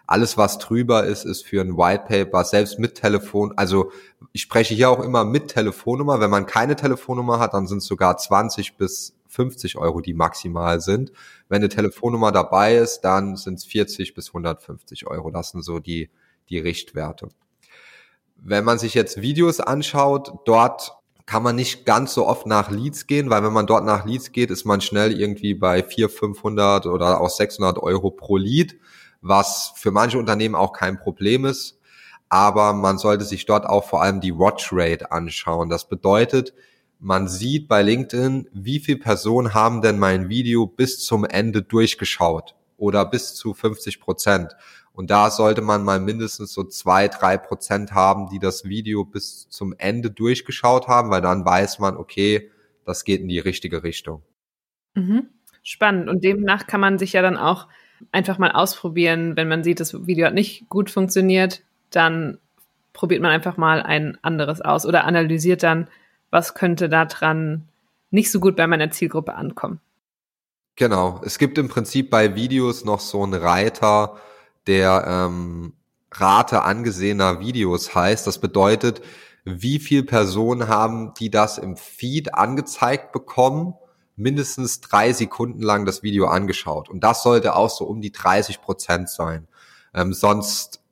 Alles, 0.05 0.37
was 0.37 0.57
drüber 0.57 1.03
ist, 1.03 1.23
ist 1.23 1.45
für 1.45 1.61
ein 1.61 1.77
White 1.77 2.05
Paper, 2.07 2.43
selbst 2.43 2.79
mit 2.79 2.95
Telefon. 2.95 3.53
Also 3.55 3.91
ich 4.31 4.41
spreche 4.41 4.73
hier 4.73 4.89
auch 4.89 5.03
immer 5.03 5.23
mit 5.23 5.49
Telefonnummer. 5.49 6.19
Wenn 6.19 6.31
man 6.31 6.45
keine 6.45 6.75
Telefonnummer 6.75 7.39
hat, 7.39 7.53
dann 7.53 7.67
sind 7.67 7.79
es 7.79 7.85
sogar 7.85 8.17
20 8.17 8.75
bis 8.75 9.15
50 9.27 9.77
Euro, 9.77 10.01
die 10.01 10.13
maximal 10.13 10.81
sind. 10.81 11.11
Wenn 11.47 11.57
eine 11.57 11.69
Telefonnummer 11.69 12.31
dabei 12.31 12.75
ist, 12.75 13.01
dann 13.01 13.35
sind 13.35 13.59
es 13.59 13.65
40 13.65 14.13
bis 14.13 14.29
150 14.29 15.07
Euro. 15.07 15.29
Das 15.31 15.51
sind 15.51 15.63
so 15.63 15.79
die, 15.79 16.09
die 16.49 16.59
Richtwerte. 16.59 17.29
Wenn 18.35 18.65
man 18.65 18.79
sich 18.79 18.95
jetzt 18.95 19.21
Videos 19.21 19.59
anschaut, 19.59 20.33
dort 20.45 20.98
kann 21.29 21.43
man 21.43 21.55
nicht 21.55 21.85
ganz 21.85 22.15
so 22.15 22.25
oft 22.25 22.47
nach 22.47 22.71
Leads 22.71 23.05
gehen, 23.05 23.29
weil 23.29 23.43
wenn 23.43 23.53
man 23.53 23.67
dort 23.67 23.85
nach 23.85 24.03
Leads 24.03 24.31
geht, 24.31 24.49
ist 24.49 24.65
man 24.65 24.81
schnell 24.81 25.11
irgendwie 25.11 25.53
bei 25.53 25.83
400, 25.83 26.17
500 26.17 26.85
oder 26.87 27.21
auch 27.21 27.29
600 27.29 27.77
Euro 27.77 28.09
pro 28.09 28.37
Lead. 28.37 28.79
was 29.21 29.73
für 29.75 29.91
manche 29.91 30.17
Unternehmen 30.17 30.55
auch 30.55 30.73
kein 30.73 30.97
Problem 30.97 31.45
ist. 31.45 31.77
Aber 32.29 32.73
man 32.73 32.97
sollte 32.97 33.25
sich 33.25 33.45
dort 33.45 33.67
auch 33.67 33.83
vor 33.83 34.01
allem 34.01 34.21
die 34.21 34.33
Watch 34.33 34.69
Rate 34.71 35.11
anschauen. 35.11 35.69
Das 35.69 35.87
bedeutet, 35.87 36.53
man 36.99 37.27
sieht 37.27 37.67
bei 37.67 37.83
LinkedIn, 37.83 38.47
wie 38.53 38.79
viele 38.79 38.99
Personen 38.99 39.53
haben 39.53 39.81
denn 39.81 39.99
mein 39.99 40.29
Video 40.29 40.65
bis 40.65 41.03
zum 41.05 41.25
Ende 41.25 41.61
durchgeschaut 41.61 42.55
oder 42.77 43.05
bis 43.05 43.35
zu 43.35 43.53
50 43.53 43.99
Prozent. 43.99 44.55
Und 44.99 45.11
da 45.11 45.31
sollte 45.31 45.61
man 45.61 45.85
mal 45.85 46.01
mindestens 46.01 46.51
so 46.51 46.65
zwei, 46.65 47.07
drei 47.07 47.37
Prozent 47.37 47.93
haben, 47.93 48.27
die 48.27 48.37
das 48.37 48.65
Video 48.65 49.05
bis 49.05 49.47
zum 49.47 49.73
Ende 49.77 50.11
durchgeschaut 50.11 50.89
haben, 50.89 51.09
weil 51.09 51.21
dann 51.21 51.45
weiß 51.45 51.79
man, 51.79 51.95
okay, 51.95 52.51
das 52.83 53.05
geht 53.05 53.21
in 53.21 53.29
die 53.29 53.39
richtige 53.39 53.83
Richtung. 53.83 54.23
Mhm. 54.95 55.29
Spannend. 55.63 56.09
Und 56.09 56.25
demnach 56.25 56.67
kann 56.67 56.81
man 56.81 56.99
sich 56.99 57.13
ja 57.13 57.21
dann 57.21 57.37
auch 57.37 57.69
einfach 58.11 58.39
mal 58.39 58.51
ausprobieren, 58.51 59.37
wenn 59.37 59.47
man 59.47 59.63
sieht, 59.63 59.79
das 59.79 60.05
Video 60.05 60.25
hat 60.25 60.33
nicht 60.33 60.67
gut 60.67 60.89
funktioniert, 60.89 61.63
dann 61.91 62.37
probiert 62.91 63.21
man 63.21 63.31
einfach 63.31 63.55
mal 63.55 63.81
ein 63.81 64.17
anderes 64.21 64.59
aus 64.59 64.85
oder 64.85 65.05
analysiert 65.05 65.63
dann, 65.63 65.87
was 66.29 66.55
könnte 66.55 66.89
da 66.89 67.05
dran 67.05 67.69
nicht 68.11 68.31
so 68.31 68.41
gut 68.41 68.57
bei 68.57 68.67
meiner 68.67 68.91
Zielgruppe 68.91 69.35
ankommen. 69.35 69.79
Genau. 70.75 71.21
Es 71.23 71.39
gibt 71.39 71.57
im 71.57 71.69
Prinzip 71.69 72.09
bei 72.09 72.35
Videos 72.35 72.83
noch 72.83 72.99
so 72.99 73.23
einen 73.23 73.35
Reiter, 73.35 74.19
der 74.69 75.03
ähm, 75.07 75.73
Rate 76.11 76.61
angesehener 76.61 77.39
Videos 77.39 77.95
heißt. 77.95 78.27
Das 78.27 78.39
bedeutet, 78.39 79.01
wie 79.43 79.79
viel 79.79 80.03
Personen 80.03 80.67
haben, 80.67 81.13
die 81.15 81.31
das 81.31 81.57
im 81.57 81.75
Feed 81.75 82.35
angezeigt 82.35 83.11
bekommen, 83.11 83.73
mindestens 84.15 84.79
drei 84.79 85.11
Sekunden 85.11 85.63
lang 85.63 85.85
das 85.85 86.03
Video 86.03 86.27
angeschaut. 86.27 86.87
Und 86.87 87.03
das 87.03 87.23
sollte 87.23 87.55
auch 87.55 87.69
so 87.69 87.85
um 87.85 87.99
die 87.99 88.11
30 88.11 88.61
Prozent 88.61 89.09
sein. 89.09 89.47
Ähm, 89.93 90.13
sonst 90.13 90.83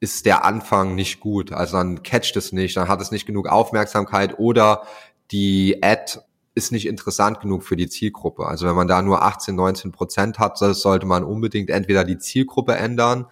ist 0.00 0.24
der 0.24 0.44
Anfang 0.44 0.94
nicht 0.94 1.20
gut. 1.20 1.52
Also 1.52 1.76
dann 1.76 2.02
catcht 2.02 2.36
es 2.36 2.52
nicht, 2.52 2.76
dann 2.76 2.88
hat 2.88 3.02
es 3.02 3.10
nicht 3.10 3.26
genug 3.26 3.48
Aufmerksamkeit 3.48 4.38
oder 4.38 4.82
die 5.30 5.82
Ad 5.82 6.20
ist 6.56 6.72
nicht 6.72 6.86
interessant 6.86 7.40
genug 7.40 7.62
für 7.62 7.76
die 7.76 7.88
Zielgruppe. 7.88 8.46
Also 8.46 8.66
wenn 8.66 8.74
man 8.74 8.88
da 8.88 9.02
nur 9.02 9.22
18, 9.22 9.54
19 9.54 9.92
Prozent 9.92 10.38
hat, 10.38 10.56
sollte 10.56 11.06
man 11.06 11.22
unbedingt 11.22 11.68
entweder 11.68 12.02
die 12.02 12.16
Zielgruppe 12.16 12.74
ändern 12.74 13.26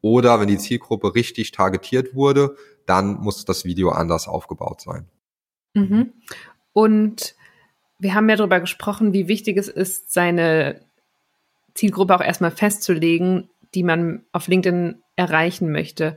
oder 0.00 0.40
wenn 0.40 0.46
die 0.46 0.58
Zielgruppe 0.58 1.16
richtig 1.16 1.50
targetiert 1.50 2.14
wurde, 2.14 2.54
dann 2.86 3.18
muss 3.18 3.44
das 3.44 3.64
Video 3.64 3.90
anders 3.90 4.28
aufgebaut 4.28 4.80
sein. 4.80 5.08
Mhm. 5.74 6.12
Und 6.72 7.34
wir 7.98 8.14
haben 8.14 8.28
ja 8.28 8.36
darüber 8.36 8.60
gesprochen, 8.60 9.12
wie 9.12 9.26
wichtig 9.26 9.56
es 9.56 9.66
ist, 9.66 10.12
seine 10.12 10.80
Zielgruppe 11.74 12.14
auch 12.14 12.20
erstmal 12.20 12.52
festzulegen, 12.52 13.50
die 13.74 13.82
man 13.82 14.24
auf 14.30 14.46
LinkedIn 14.46 15.02
erreichen 15.16 15.72
möchte. 15.72 16.16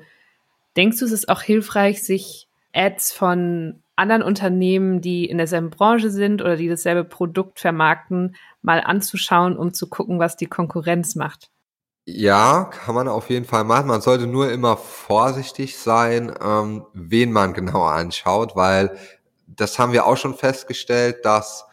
Denkst 0.77 0.99
du, 0.99 1.05
es 1.05 1.11
ist 1.11 1.27
auch 1.27 1.41
hilfreich, 1.41 2.03
sich 2.03 2.47
Ads 2.71 3.13
von 3.13 3.81
anderen 4.01 4.23
Unternehmen, 4.23 4.99
die 4.99 5.25
in 5.25 5.37
derselben 5.37 5.69
Branche 5.69 6.09
sind 6.09 6.41
oder 6.41 6.57
die 6.57 6.67
dasselbe 6.67 7.05
Produkt 7.05 7.59
vermarkten, 7.59 8.35
mal 8.61 8.81
anzuschauen, 8.81 9.55
um 9.55 9.73
zu 9.73 9.87
gucken, 9.87 10.19
was 10.19 10.35
die 10.35 10.47
Konkurrenz 10.47 11.15
macht? 11.15 11.49
Ja, 12.05 12.65
kann 12.65 12.95
man 12.95 13.07
auf 13.07 13.29
jeden 13.29 13.45
Fall 13.45 13.63
machen. 13.63 13.87
Man 13.87 14.01
sollte 14.01 14.27
nur 14.27 14.51
immer 14.51 14.75
vorsichtig 14.75 15.77
sein, 15.77 16.33
ähm, 16.43 16.83
wen 16.93 17.31
man 17.31 17.53
genau 17.53 17.83
anschaut, 17.83 18.55
weil 18.55 18.97
das 19.47 19.77
haben 19.77 19.93
wir 19.93 20.05
auch 20.05 20.17
schon 20.17 20.33
festgestellt, 20.33 21.23
dass 21.23 21.65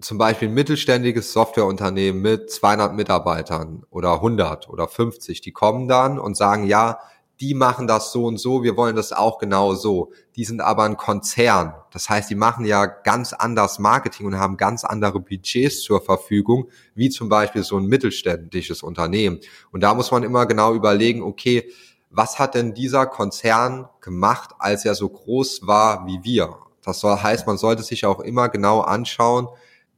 zum 0.00 0.18
Beispiel 0.18 0.48
ein 0.48 0.54
mittelständiges 0.54 1.32
Softwareunternehmen 1.32 2.20
mit 2.20 2.50
200 2.50 2.94
Mitarbeitern 2.94 3.84
oder 3.90 4.14
100 4.14 4.68
oder 4.68 4.88
50, 4.88 5.40
die 5.40 5.52
kommen 5.52 5.88
dann 5.88 6.18
und 6.18 6.36
sagen, 6.36 6.64
ja, 6.64 6.98
die 7.40 7.54
machen 7.54 7.86
das 7.86 8.12
so 8.12 8.24
und 8.24 8.38
so, 8.38 8.62
wir 8.62 8.76
wollen 8.76 8.96
das 8.96 9.12
auch 9.12 9.38
genau 9.38 9.74
so. 9.74 10.10
Die 10.36 10.44
sind 10.44 10.60
aber 10.60 10.84
ein 10.84 10.96
Konzern. 10.96 11.74
Das 11.92 12.08
heißt, 12.08 12.30
die 12.30 12.34
machen 12.34 12.64
ja 12.64 12.86
ganz 12.86 13.32
anders 13.32 13.78
Marketing 13.78 14.26
und 14.26 14.38
haben 14.38 14.56
ganz 14.56 14.84
andere 14.84 15.20
Budgets 15.20 15.82
zur 15.82 16.00
Verfügung, 16.00 16.68
wie 16.94 17.10
zum 17.10 17.28
Beispiel 17.28 17.62
so 17.62 17.76
ein 17.76 17.86
mittelständisches 17.86 18.82
Unternehmen. 18.82 19.40
Und 19.70 19.82
da 19.82 19.94
muss 19.94 20.10
man 20.10 20.22
immer 20.22 20.46
genau 20.46 20.74
überlegen, 20.74 21.22
okay, 21.22 21.70
was 22.10 22.38
hat 22.38 22.54
denn 22.54 22.72
dieser 22.72 23.06
Konzern 23.06 23.88
gemacht, 24.00 24.54
als 24.58 24.84
er 24.84 24.94
so 24.94 25.08
groß 25.08 25.66
war 25.66 26.06
wie 26.06 26.20
wir? 26.22 26.56
Das 26.82 27.00
soll, 27.00 27.16
heißt, 27.16 27.46
man 27.46 27.58
sollte 27.58 27.82
sich 27.82 28.06
auch 28.06 28.20
immer 28.20 28.48
genau 28.48 28.80
anschauen, 28.80 29.48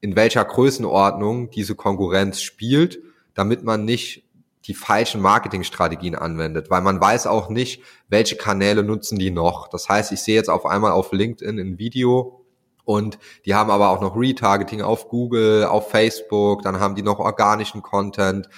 in 0.00 0.16
welcher 0.16 0.44
Größenordnung 0.44 1.50
diese 1.50 1.74
Konkurrenz 1.74 2.40
spielt, 2.40 3.00
damit 3.34 3.62
man 3.62 3.84
nicht 3.84 4.24
die 4.68 4.74
falschen 4.74 5.20
Marketingstrategien 5.22 6.14
anwendet, 6.14 6.70
weil 6.70 6.82
man 6.82 7.00
weiß 7.00 7.26
auch 7.26 7.48
nicht, 7.48 7.82
welche 8.08 8.36
Kanäle 8.36 8.84
nutzen 8.84 9.18
die 9.18 9.30
noch. 9.30 9.68
Das 9.68 9.88
heißt, 9.88 10.12
ich 10.12 10.20
sehe 10.20 10.34
jetzt 10.34 10.50
auf 10.50 10.66
einmal 10.66 10.92
auf 10.92 11.10
LinkedIn 11.12 11.58
ein 11.58 11.78
Video 11.78 12.44
und 12.84 13.18
die 13.46 13.54
haben 13.54 13.70
aber 13.70 13.88
auch 13.88 14.00
noch 14.00 14.14
Retargeting 14.14 14.82
auf 14.82 15.08
Google, 15.08 15.64
auf 15.64 15.90
Facebook, 15.90 16.62
dann 16.62 16.80
haben 16.80 16.94
die 16.94 17.02
noch 17.02 17.18
organischen 17.18 17.82
Content. 17.82 18.48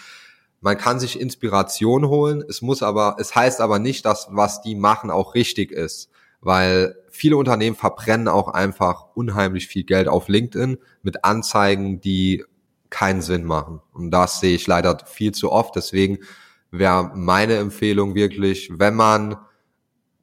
Man 0.61 0.77
kann 0.77 1.01
sich 1.01 1.19
Inspiration 1.19 2.09
holen, 2.09 2.45
es 2.49 2.61
muss 2.61 2.83
aber, 2.83 3.17
es 3.19 3.35
heißt 3.35 3.61
aber 3.61 3.79
nicht, 3.79 4.05
dass 4.05 4.29
was 4.31 4.63
die 4.63 4.75
machen 4.75 5.11
auch 5.11 5.35
richtig 5.35 5.71
ist, 5.71 6.11
weil 6.41 6.97
viele 7.11 7.37
Unternehmen 7.37 7.77
verbrennen 7.77 8.29
auch 8.29 8.49
einfach 8.49 9.07
unheimlich 9.15 9.69
viel 9.69 9.85
Geld 9.85 10.09
auf 10.09 10.29
LinkedIn 10.29 10.79
mit 11.03 11.25
Anzeigen, 11.25 12.01
die 12.01 12.45
keinen 12.91 13.23
Sinn 13.23 13.45
machen. 13.45 13.81
Und 13.93 14.11
das 14.11 14.41
sehe 14.41 14.55
ich 14.55 14.67
leider 14.67 14.99
viel 15.07 15.33
zu 15.33 15.51
oft. 15.51 15.75
Deswegen 15.77 16.19
wäre 16.71 17.13
meine 17.15 17.57
Empfehlung 17.57 18.15
wirklich, 18.15 18.71
wenn 18.73 18.95
man 18.95 19.37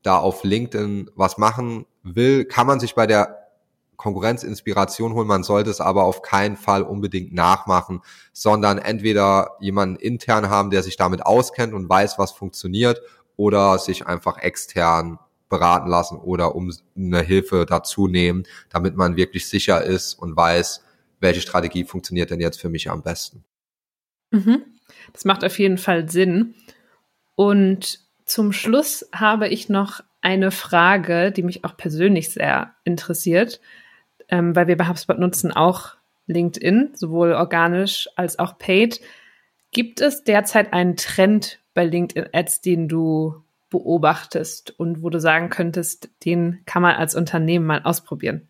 da 0.03 0.17
auf 0.17 0.43
LinkedIn 0.43 1.11
was 1.15 1.37
machen 1.37 1.85
will, 2.03 2.45
kann 2.45 2.67
man 2.67 2.79
sich 2.79 2.95
bei 2.95 3.07
der 3.07 3.47
Konkurrenz 3.97 4.43
Inspiration 4.43 5.13
holen. 5.13 5.27
Man 5.27 5.43
sollte 5.43 5.69
es 5.69 5.81
aber 5.81 6.03
auf 6.03 6.21
keinen 6.21 6.55
Fall 6.55 6.83
unbedingt 6.83 7.33
nachmachen, 7.33 8.01
sondern 8.31 8.77
entweder 8.77 9.57
jemanden 9.59 9.95
intern 9.95 10.49
haben, 10.49 10.69
der 10.69 10.83
sich 10.83 10.97
damit 10.97 11.25
auskennt 11.25 11.73
und 11.73 11.89
weiß, 11.89 12.19
was 12.19 12.31
funktioniert, 12.31 13.01
oder 13.37 13.77
sich 13.77 14.07
einfach 14.07 14.39
extern 14.39 15.19
beraten 15.49 15.87
lassen 15.87 16.17
oder 16.17 16.55
um 16.55 16.73
eine 16.95 17.21
Hilfe 17.21 17.65
dazu 17.65 18.07
nehmen, 18.07 18.43
damit 18.69 18.97
man 18.97 19.15
wirklich 19.15 19.47
sicher 19.47 19.83
ist 19.83 20.15
und 20.15 20.35
weiß, 20.35 20.83
welche 21.19 21.41
Strategie 21.41 21.83
funktioniert 21.83 22.31
denn 22.31 22.39
jetzt 22.39 22.59
für 22.59 22.69
mich 22.69 22.89
am 22.89 23.03
besten. 23.03 23.43
Mhm. 24.31 24.63
Das 25.13 25.25
macht 25.25 25.43
auf 25.43 25.57
jeden 25.59 25.77
Fall 25.77 26.09
Sinn. 26.09 26.55
Und 27.35 27.99
zum 28.25 28.51
Schluss 28.51 29.07
habe 29.13 29.47
ich 29.47 29.69
noch 29.69 30.01
eine 30.21 30.51
Frage, 30.51 31.31
die 31.31 31.43
mich 31.43 31.63
auch 31.63 31.77
persönlich 31.77 32.29
sehr 32.29 32.73
interessiert, 32.83 33.61
ähm, 34.29 34.55
weil 34.55 34.67
wir 34.67 34.77
bei 34.77 34.87
HubSpot 34.87 35.17
nutzen 35.17 35.51
auch 35.51 35.95
LinkedIn, 36.25 36.91
sowohl 36.93 37.33
organisch 37.33 38.09
als 38.15 38.39
auch 38.39 38.57
paid. 38.57 38.99
Gibt 39.71 40.01
es 40.01 40.23
derzeit 40.23 40.73
einen 40.73 40.97
Trend 40.97 41.59
bei 41.73 41.85
LinkedIn 41.85 42.29
Ads, 42.33 42.61
den 42.61 42.87
du 42.87 43.43
beobachtest 43.69 44.77
und 44.79 45.03
wo 45.03 45.09
du 45.09 45.19
sagen 45.19 45.49
könntest, 45.49 46.09
den 46.25 46.61
kann 46.65 46.81
man 46.81 46.95
als 46.95 47.15
Unternehmen 47.15 47.65
mal 47.65 47.81
ausprobieren? 47.83 48.49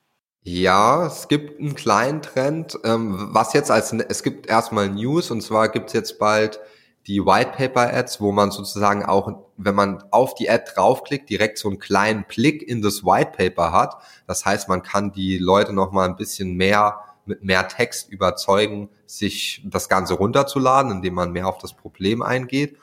Ja, 0.50 1.06
es 1.08 1.28
gibt 1.28 1.60
einen 1.60 1.76
kleinen 1.76 2.22
Trend, 2.22 2.80
ähm, 2.86 3.28
was 3.34 3.52
jetzt 3.52 3.70
als, 3.70 3.92
es 3.92 4.24
gibt 4.24 4.48
erstmal 4.48 4.88
News 4.88 5.30
und 5.30 5.42
zwar 5.42 5.68
gibt 5.68 5.88
es 5.88 5.94
jetzt 5.94 6.20
bald 6.20 6.62
die 7.06 7.20
White 7.26 7.52
Paper 7.58 7.94
Ads, 7.94 8.22
wo 8.22 8.32
man 8.32 8.52
sozusagen 8.52 9.04
auch, 9.04 9.30
wenn 9.58 9.76
man 9.76 10.06
auf 10.12 10.36
die 10.36 10.50
Ad 10.50 10.64
draufklickt, 10.74 11.30
direkt 11.30 11.58
so 11.58 11.68
einen 11.68 11.80
kleinen 11.80 12.24
Blick 12.30 12.64
in 12.66 12.82
das 12.82 13.04
White 13.04 13.32
Paper 13.36 13.74
hat. 13.74 13.98
Das 14.26 14.46
heißt, 14.46 14.70
man 14.70 14.84
kann 14.84 15.12
die 15.12 15.38
Leute 15.38 15.74
noch 15.74 15.92
mal 15.92 16.08
ein 16.08 16.16
bisschen 16.16 16.56
mehr 16.56 17.02
mit 17.26 17.44
mehr 17.44 17.68
Text 17.68 18.10
überzeugen, 18.10 18.88
sich 19.06 19.62
das 19.66 19.90
Ganze 19.90 20.14
runterzuladen, 20.14 20.94
indem 20.94 21.16
man 21.16 21.34
mehr 21.34 21.50
auf 21.50 21.58
das 21.58 21.74
Problem 21.74 22.22
eingeht. 22.22 22.78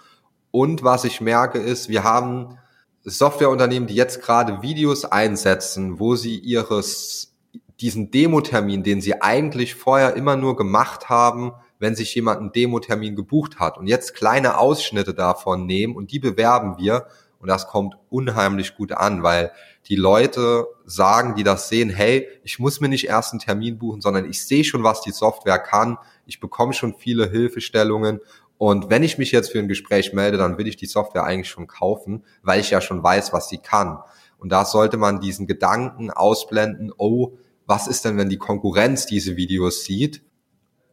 Und 0.51 0.85
was 0.85 1.05
ich 1.05 1.23
merke 1.23 1.61
ist, 1.61 1.89
wir 1.89 2.05
haben 2.05 2.59
Softwareunternehmen, 3.05 3.89
die 3.89 3.95
jetzt 3.95 4.21
gerade 4.21 4.61
Videos 4.61 5.07
einsetzen, 5.07 5.99
wo 5.99 6.15
sie 6.15 6.39
ihres 6.39 7.34
diesen 7.81 8.11
Demo-Termin, 8.11 8.83
den 8.83 9.01
sie 9.01 9.21
eigentlich 9.21 9.75
vorher 9.75 10.15
immer 10.15 10.37
nur 10.37 10.57
gemacht 10.57 11.09
haben, 11.09 11.53
wenn 11.79 11.97
sich 11.97 12.15
jemand 12.15 12.41
einen 12.41 12.53
Demo-Termin 12.53 13.17
gebucht 13.17 13.59
hat 13.59 13.79
und 13.79 13.87
jetzt 13.87 14.15
kleine 14.15 14.59
Ausschnitte 14.59 15.13
davon 15.13 15.67
nehmen 15.67 15.97
und 15.97 16.13
die 16.13 16.19
bewerben 16.21 16.79
wir 16.79 17.07
und 17.41 17.49
das 17.49 17.67
kommt 17.67 17.95
unheimlich 18.09 18.77
gut 18.77 18.93
an, 18.93 19.23
weil 19.23 19.53
die 19.89 19.97
Leute 19.97 20.67
sagen, 20.87 21.35
die 21.35 21.43
das 21.43 21.69
sehen, 21.69 21.91
hey, 21.91 22.27
ich 22.43 22.59
muss 22.59 22.81
mir 22.81 22.89
nicht 22.89 23.07
erst 23.07 23.33
einen 23.33 23.41
Termin 23.41 23.79
buchen, 23.79 24.01
sondern 24.01 24.25
ich 24.25 24.47
sehe 24.47 24.65
schon, 24.65 24.83
was 24.83 25.03
die 25.03 25.11
Software 25.11 25.59
kann, 25.59 25.99
ich 26.27 26.41
bekomme 26.41 26.73
schon 26.73 26.95
viele 26.95 27.29
Hilfestellungen 27.29 28.21
und 28.57 28.89
wenn 28.89 29.03
ich 29.03 29.19
mich 29.19 29.33
jetzt 29.33 29.51
für 29.51 29.59
ein 29.59 29.69
Gespräch 29.69 30.13
melde, 30.13 30.39
dann 30.39 30.59
will 30.59 30.69
ich 30.69 30.77
die 30.77 30.87
Software 30.87 31.25
eigentlich 31.25 31.51
schon 31.51 31.67
kaufen, 31.67 32.25
weil 32.43 32.61
ich 32.61 32.71
ja 32.71 32.81
schon 32.81 33.03
weiß, 33.03 33.33
was 33.33 33.49
sie 33.49 33.59
kann. 33.59 33.99
Und 34.39 34.51
da 34.51 34.65
sollte 34.65 34.97
man 34.97 35.21
diesen 35.21 35.47
Gedanken 35.47 36.11
ausblenden, 36.11 36.93
oh, 36.97 37.37
was 37.67 37.87
ist 37.87 38.05
denn, 38.05 38.17
wenn 38.17 38.29
die 38.29 38.39
Konkurrenz 38.39 39.07
diese 39.07 39.37
Videos 39.37 39.85
sieht? 39.85 40.23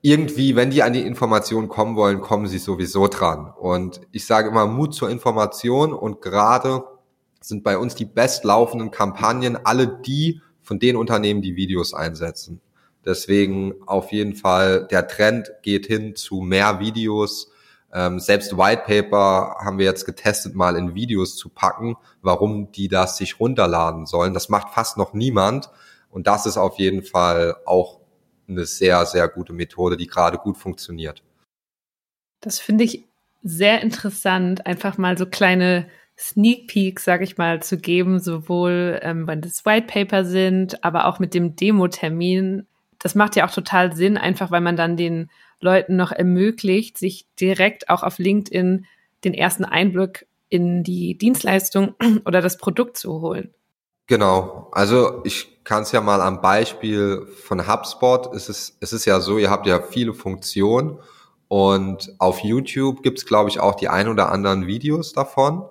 irgendwie, 0.01 0.55
wenn 0.55 0.71
die 0.71 0.83
an 0.83 0.93
die 0.93 1.05
Information 1.05 1.67
kommen 1.67 1.95
wollen, 1.95 2.21
kommen 2.21 2.47
sie 2.47 2.57
sowieso 2.57 3.07
dran. 3.07 3.53
Und 3.57 4.01
ich 4.11 4.25
sage 4.25 4.49
immer 4.49 4.65
Mut 4.65 4.95
zur 4.95 5.09
Information 5.09 5.93
und 5.93 6.21
gerade 6.21 6.83
sind 7.39 7.63
bei 7.63 7.77
uns 7.77 7.95
die 7.95 8.05
bestlaufenden 8.05 8.91
Kampagnen 8.91 9.57
alle 9.63 9.87
die 9.87 10.41
von 10.61 10.79
den 10.79 10.95
Unternehmen, 10.95 11.41
die 11.41 11.55
Videos 11.55 11.93
einsetzen. 11.93 12.61
Deswegen 13.05 13.75
auf 13.87 14.11
jeden 14.11 14.35
Fall, 14.35 14.87
der 14.87 15.07
Trend 15.07 15.51
geht 15.63 15.87
hin 15.87 16.15
zu 16.15 16.41
mehr 16.41 16.79
Videos. 16.79 17.51
Ähm, 17.93 18.19
selbst 18.19 18.57
White 18.57 18.83
Paper 18.85 19.55
haben 19.59 19.79
wir 19.79 19.85
jetzt 19.85 20.05
getestet, 20.05 20.55
mal 20.55 20.75
in 20.75 20.93
Videos 20.93 21.35
zu 21.35 21.49
packen, 21.49 21.95
warum 22.21 22.71
die 22.71 22.87
das 22.87 23.17
sich 23.17 23.39
runterladen 23.39 24.05
sollen. 24.05 24.33
Das 24.33 24.49
macht 24.49 24.69
fast 24.69 24.97
noch 24.97 25.13
niemand. 25.13 25.69
Und 26.11 26.27
das 26.27 26.45
ist 26.45 26.57
auf 26.57 26.77
jeden 26.77 27.03
Fall 27.03 27.55
auch 27.65 27.99
eine 28.47 28.65
sehr, 28.65 29.05
sehr 29.05 29.27
gute 29.27 29.53
Methode, 29.53 29.97
die 29.97 30.07
gerade 30.07 30.37
gut 30.37 30.57
funktioniert. 30.57 31.23
Das 32.41 32.59
finde 32.59 32.83
ich 32.83 33.05
sehr 33.43 33.81
interessant, 33.81 34.65
einfach 34.67 34.97
mal 34.97 35.17
so 35.17 35.25
kleine 35.25 35.87
Sneak 36.17 36.67
Peeks, 36.67 37.05
sag 37.05 37.21
ich 37.21 37.37
mal, 37.37 37.63
zu 37.63 37.77
geben, 37.77 38.19
sowohl 38.19 38.99
ähm, 39.01 39.25
wenn 39.27 39.41
das 39.41 39.65
White 39.65 39.87
Paper 39.87 40.23
sind, 40.25 40.83
aber 40.83 41.07
auch 41.07 41.17
mit 41.17 41.33
dem 41.33 41.55
Demo-Termin. 41.55 42.67
Das 42.99 43.15
macht 43.15 43.35
ja 43.35 43.47
auch 43.47 43.53
total 43.53 43.95
Sinn, 43.95 44.17
einfach 44.17 44.51
weil 44.51 44.61
man 44.61 44.75
dann 44.75 44.97
den 44.97 45.31
Leuten 45.59 45.95
noch 45.95 46.11
ermöglicht, 46.11 46.97
sich 46.97 47.25
direkt 47.39 47.89
auch 47.89 48.03
auf 48.03 48.19
LinkedIn 48.19 48.85
den 49.23 49.33
ersten 49.33 49.65
Einblick 49.65 50.27
in 50.49 50.83
die 50.83 51.17
Dienstleistung 51.17 51.95
oder 52.25 52.41
das 52.41 52.57
Produkt 52.57 52.97
zu 52.97 53.21
holen. 53.21 53.53
Genau. 54.11 54.67
Also 54.73 55.21
ich 55.23 55.63
kann 55.63 55.83
es 55.83 55.93
ja 55.93 56.01
mal 56.01 56.19
am 56.19 56.41
Beispiel 56.41 57.27
von 57.45 57.65
HubSpot. 57.65 58.35
Es 58.35 58.49
ist, 58.49 58.75
es 58.81 58.91
ist 58.91 59.05
ja 59.05 59.21
so, 59.21 59.37
ihr 59.37 59.49
habt 59.49 59.65
ja 59.67 59.81
viele 59.81 60.13
Funktionen 60.13 60.99
und 61.47 62.13
auf 62.17 62.39
YouTube 62.39 63.03
gibt 63.03 63.19
es, 63.19 63.25
glaube 63.25 63.49
ich, 63.49 63.61
auch 63.61 63.73
die 63.73 63.87
ein 63.87 64.09
oder 64.09 64.29
anderen 64.29 64.67
Videos 64.67 65.13
davon. 65.13 65.63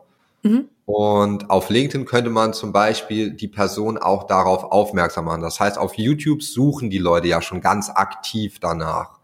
Mhm. 0.43 0.71
Und 0.87 1.51
auf 1.51 1.69
LinkedIn 1.69 2.07
könnte 2.07 2.31
man 2.31 2.55
zum 2.55 2.73
Beispiel 2.73 3.31
die 3.31 3.49
Person 3.49 3.99
auch 3.99 4.25
darauf 4.25 4.65
aufmerksam 4.65 5.27
machen. 5.27 5.43
Das 5.43 5.61
heißt, 5.61 5.77
auf 5.77 5.99
YouTube 5.99 6.43
suchen 6.43 6.89
die 6.89 6.97
Leute 6.97 7.29
ja 7.29 7.43
schon 7.43 7.61
ganz 7.61 7.91
aktiv 7.91 8.59
danach. 8.59 9.19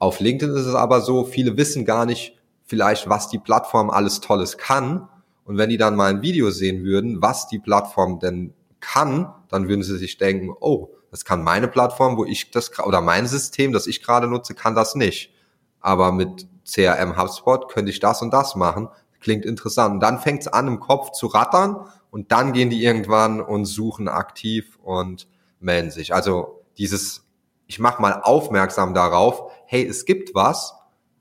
Auf 0.00 0.18
LinkedIn 0.18 0.52
ist 0.56 0.66
es 0.66 0.74
aber 0.74 1.02
so, 1.02 1.22
viele 1.22 1.56
wissen 1.56 1.84
gar 1.84 2.04
nicht 2.04 2.36
vielleicht, 2.64 3.08
was 3.08 3.28
die 3.28 3.38
Plattform 3.38 3.90
alles 3.90 4.20
Tolles 4.20 4.58
kann 4.58 5.08
und 5.46 5.58
wenn 5.58 5.70
die 5.70 5.78
dann 5.78 5.96
mal 5.96 6.10
ein 6.10 6.22
Video 6.22 6.50
sehen 6.50 6.84
würden, 6.84 7.22
was 7.22 7.46
die 7.46 7.60
Plattform 7.60 8.18
denn 8.18 8.52
kann, 8.80 9.32
dann 9.48 9.68
würden 9.68 9.82
sie 9.82 9.96
sich 9.96 10.18
denken, 10.18 10.54
oh, 10.60 10.90
das 11.10 11.24
kann 11.24 11.42
meine 11.42 11.68
Plattform, 11.68 12.16
wo 12.16 12.24
ich 12.24 12.50
das, 12.50 12.78
oder 12.80 13.00
mein 13.00 13.26
System, 13.26 13.72
das 13.72 13.86
ich 13.86 14.02
gerade 14.02 14.26
nutze, 14.26 14.54
kann 14.54 14.74
das 14.74 14.96
nicht. 14.96 15.32
Aber 15.80 16.12
mit 16.12 16.46
CRM 16.64 17.16
HubSpot 17.16 17.72
könnte 17.72 17.90
ich 17.90 18.00
das 18.00 18.22
und 18.22 18.32
das 18.32 18.56
machen. 18.56 18.88
Klingt 19.20 19.44
interessant. 19.44 19.94
Und 19.94 20.00
dann 20.00 20.18
fängt 20.18 20.42
es 20.42 20.48
an, 20.48 20.66
im 20.66 20.80
Kopf 20.80 21.12
zu 21.12 21.28
rattern 21.28 21.86
und 22.10 22.32
dann 22.32 22.52
gehen 22.52 22.70
die 22.70 22.82
irgendwann 22.82 23.40
und 23.40 23.66
suchen 23.66 24.08
aktiv 24.08 24.78
und 24.82 25.28
melden 25.60 25.90
sich. 25.90 26.12
Also 26.12 26.64
dieses, 26.76 27.24
ich 27.66 27.78
mache 27.78 28.02
mal 28.02 28.20
aufmerksam 28.22 28.94
darauf, 28.94 29.52
hey, 29.66 29.86
es 29.86 30.04
gibt 30.04 30.34
was, 30.34 30.74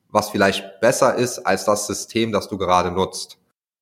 was 0.10 0.30
vielleicht 0.30 0.80
besser 0.82 1.16
ist 1.16 1.40
als 1.40 1.66
das 1.66 1.88
System, 1.88 2.32
das 2.32 2.48
du 2.48 2.58
gerade 2.58 2.92
nutzt. 2.92 3.38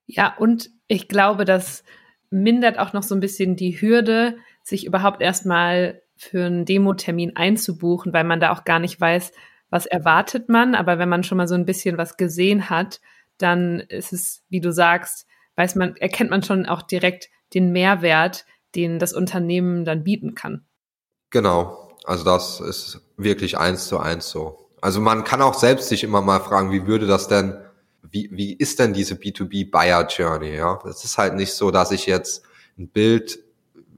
Ja, 0.06 0.36
und 0.38 0.70
ich 0.88 1.08
glaube, 1.08 1.46
das 1.46 1.84
mindert 2.30 2.80
auch 2.80 2.94
noch 2.94 3.04
so 3.04 3.16
ein 3.16 3.22
bisschen 3.22 3.56
die 3.56 3.80
Hürde, 3.80 4.38
sich 4.64 4.86
überhaupt 4.86 5.22
erstmal 5.22 6.02
für 6.16 6.46
einen 6.46 6.66
Demo-Termin 6.66 7.36
einzubuchen, 7.36 8.14
weil 8.14 8.24
man 8.24 8.40
da 8.40 8.52
auch 8.52 8.64
gar 8.64 8.80
nicht 8.80 9.00
weiß, 9.00 9.32
was 9.70 9.86
erwartet 9.86 10.50
man. 10.50 10.76
Aber 10.76 11.00
wenn 11.00 11.10
man 11.10 11.24
schon 11.24 11.38
mal 11.38 11.48
so 11.48 11.56
ein 11.56 11.66
bisschen 11.66 11.98
was 11.98 12.18
gesehen 12.18 12.70
hat, 12.70 13.02
dann 13.38 13.80
ist 13.82 14.14
es, 14.14 14.44
wie 14.50 14.62
du 14.62 14.72
sagst, 14.72 15.28
weiß 15.56 15.76
man, 15.76 15.96
erkennt 15.98 16.30
man 16.30 16.44
schon 16.44 16.66
auch 16.66 16.82
direkt 16.82 17.30
den 17.54 17.72
Mehrwert, 17.72 18.46
den 18.76 19.00
das 19.00 19.14
Unternehmen 19.14 19.86
dann 19.86 20.04
bieten 20.04 20.36
kann. 20.36 20.66
Genau. 21.30 21.98
Also 22.06 22.24
das 22.24 22.60
ist 22.60 23.02
wirklich 23.18 23.58
eins 23.58 23.88
zu 23.88 24.00
eins 24.00 24.30
so. 24.30 24.70
Also 24.82 25.00
man 25.00 25.24
kann 25.24 25.42
auch 25.42 25.54
selbst 25.54 25.90
sich 25.90 26.04
immer 26.04 26.22
mal 26.22 26.40
fragen, 26.40 26.72
wie 26.72 26.88
würde 26.88 27.08
das 27.08 27.28
denn 27.28 27.58
wie, 28.10 28.30
wie 28.32 28.54
ist 28.54 28.80
denn 28.80 28.94
diese 28.94 29.16
B2B 29.16 29.72
Buyer 29.72 30.08
Journey? 30.08 30.56
Ja, 30.56 30.80
es 30.88 31.04
ist 31.04 31.18
halt 31.18 31.36
nicht 31.36 31.54
so, 31.54 31.72
dass 31.72 31.92
ich 31.92 32.06
jetzt 32.06 32.44
ein 32.78 32.90
Bild, 32.90 33.40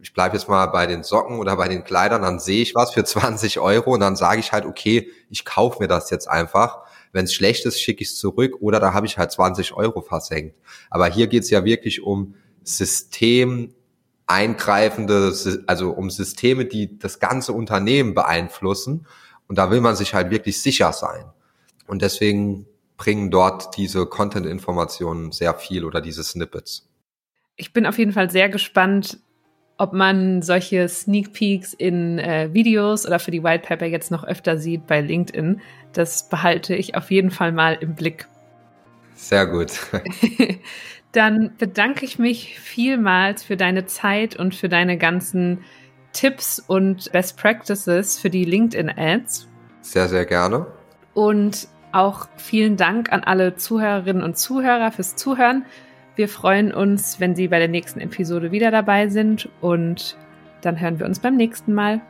ich 0.01 0.13
bleibe 0.13 0.35
jetzt 0.35 0.47
mal 0.47 0.67
bei 0.67 0.85
den 0.85 1.03
Socken 1.03 1.39
oder 1.39 1.55
bei 1.57 1.67
den 1.67 1.83
Kleidern, 1.83 2.21
dann 2.21 2.39
sehe 2.39 2.61
ich 2.61 2.75
was 2.75 2.93
für 2.93 3.03
20 3.03 3.59
Euro 3.59 3.93
und 3.93 3.99
dann 3.99 4.15
sage 4.15 4.39
ich 4.39 4.51
halt, 4.51 4.65
okay, 4.65 5.09
ich 5.29 5.43
kaufe 5.45 5.81
mir 5.81 5.87
das 5.87 6.09
jetzt 6.09 6.29
einfach. 6.29 6.79
Wenn 7.11 7.25
es 7.25 7.33
schlecht 7.33 7.65
ist, 7.65 7.81
schicke 7.81 8.03
ich 8.03 8.09
es 8.09 8.17
zurück 8.17 8.57
oder 8.59 8.79
da 8.79 8.93
habe 8.93 9.05
ich 9.05 9.17
halt 9.17 9.31
20 9.31 9.73
Euro 9.73 10.01
versenkt. 10.01 10.55
Aber 10.89 11.07
hier 11.07 11.27
geht 11.27 11.43
es 11.43 11.49
ja 11.49 11.65
wirklich 11.65 12.03
um 12.03 12.35
System 12.63 13.73
eingreifende, 14.27 15.33
also 15.67 15.91
um 15.91 16.09
Systeme, 16.09 16.65
die 16.65 16.97
das 16.99 17.19
ganze 17.19 17.53
Unternehmen 17.53 18.13
beeinflussen. 18.13 19.07
Und 19.47 19.57
da 19.57 19.71
will 19.71 19.81
man 19.81 19.95
sich 19.95 20.13
halt 20.13 20.31
wirklich 20.31 20.61
sicher 20.61 20.91
sein. 20.91 21.25
Und 21.87 22.01
deswegen 22.01 22.65
bringen 22.97 23.31
dort 23.31 23.77
diese 23.77 24.05
Content-Informationen 24.05 25.31
sehr 25.31 25.53
viel 25.53 25.83
oder 25.83 26.01
diese 26.01 26.23
Snippets. 26.23 26.87
Ich 27.55 27.73
bin 27.73 27.85
auf 27.85 27.97
jeden 27.97 28.11
Fall 28.11 28.29
sehr 28.29 28.49
gespannt, 28.49 29.19
ob 29.77 29.93
man 29.93 30.41
solche 30.41 30.87
Sneak 30.87 31.33
Peeks 31.33 31.73
in 31.73 32.17
äh, 32.19 32.53
Videos 32.53 33.05
oder 33.05 33.19
für 33.19 33.31
die 33.31 33.43
White 33.43 33.67
Paper 33.67 33.85
jetzt 33.85 34.11
noch 34.11 34.23
öfter 34.23 34.57
sieht 34.57 34.87
bei 34.87 35.01
LinkedIn. 35.01 35.61
Das 35.93 36.29
behalte 36.29 36.75
ich 36.75 36.95
auf 36.95 37.11
jeden 37.11 37.31
Fall 37.31 37.51
mal 37.51 37.77
im 37.79 37.95
Blick. 37.95 38.27
Sehr 39.15 39.47
gut. 39.47 39.71
Dann 41.11 41.55
bedanke 41.57 42.05
ich 42.05 42.19
mich 42.19 42.59
vielmals 42.59 43.43
für 43.43 43.57
deine 43.57 43.85
Zeit 43.85 44.37
und 44.37 44.55
für 44.55 44.69
deine 44.69 44.97
ganzen 44.97 45.63
Tipps 46.11 46.59
und 46.59 47.11
Best 47.11 47.37
Practices 47.37 48.17
für 48.17 48.29
die 48.29 48.45
LinkedIn 48.45 48.89
Ads. 48.89 49.47
Sehr, 49.81 50.07
sehr 50.07 50.25
gerne. 50.25 50.67
Und 51.13 51.67
auch 51.95 52.27
vielen 52.35 52.75
Dank 52.75 53.11
an 53.11 53.23
alle 53.23 53.55
Zuhörerinnen 53.55 54.21
und 54.21 54.37
Zuhörer 54.37 54.91
fürs 54.91 55.15
Zuhören. 55.15 55.65
Wir 56.15 56.27
freuen 56.27 56.73
uns, 56.73 57.19
wenn 57.19 57.35
Sie 57.35 57.47
bei 57.47 57.59
der 57.59 57.69
nächsten 57.69 57.99
Episode 58.01 58.51
wieder 58.51 58.69
dabei 58.69 59.07
sind 59.07 59.49
und 59.61 60.17
dann 60.61 60.79
hören 60.79 60.99
wir 60.99 61.05
uns 61.05 61.19
beim 61.19 61.35
nächsten 61.35 61.73
Mal. 61.73 62.01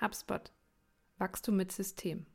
HubSpot. 0.00 0.52
Wachstum 1.18 1.56
mit 1.56 1.72
System. 1.72 2.26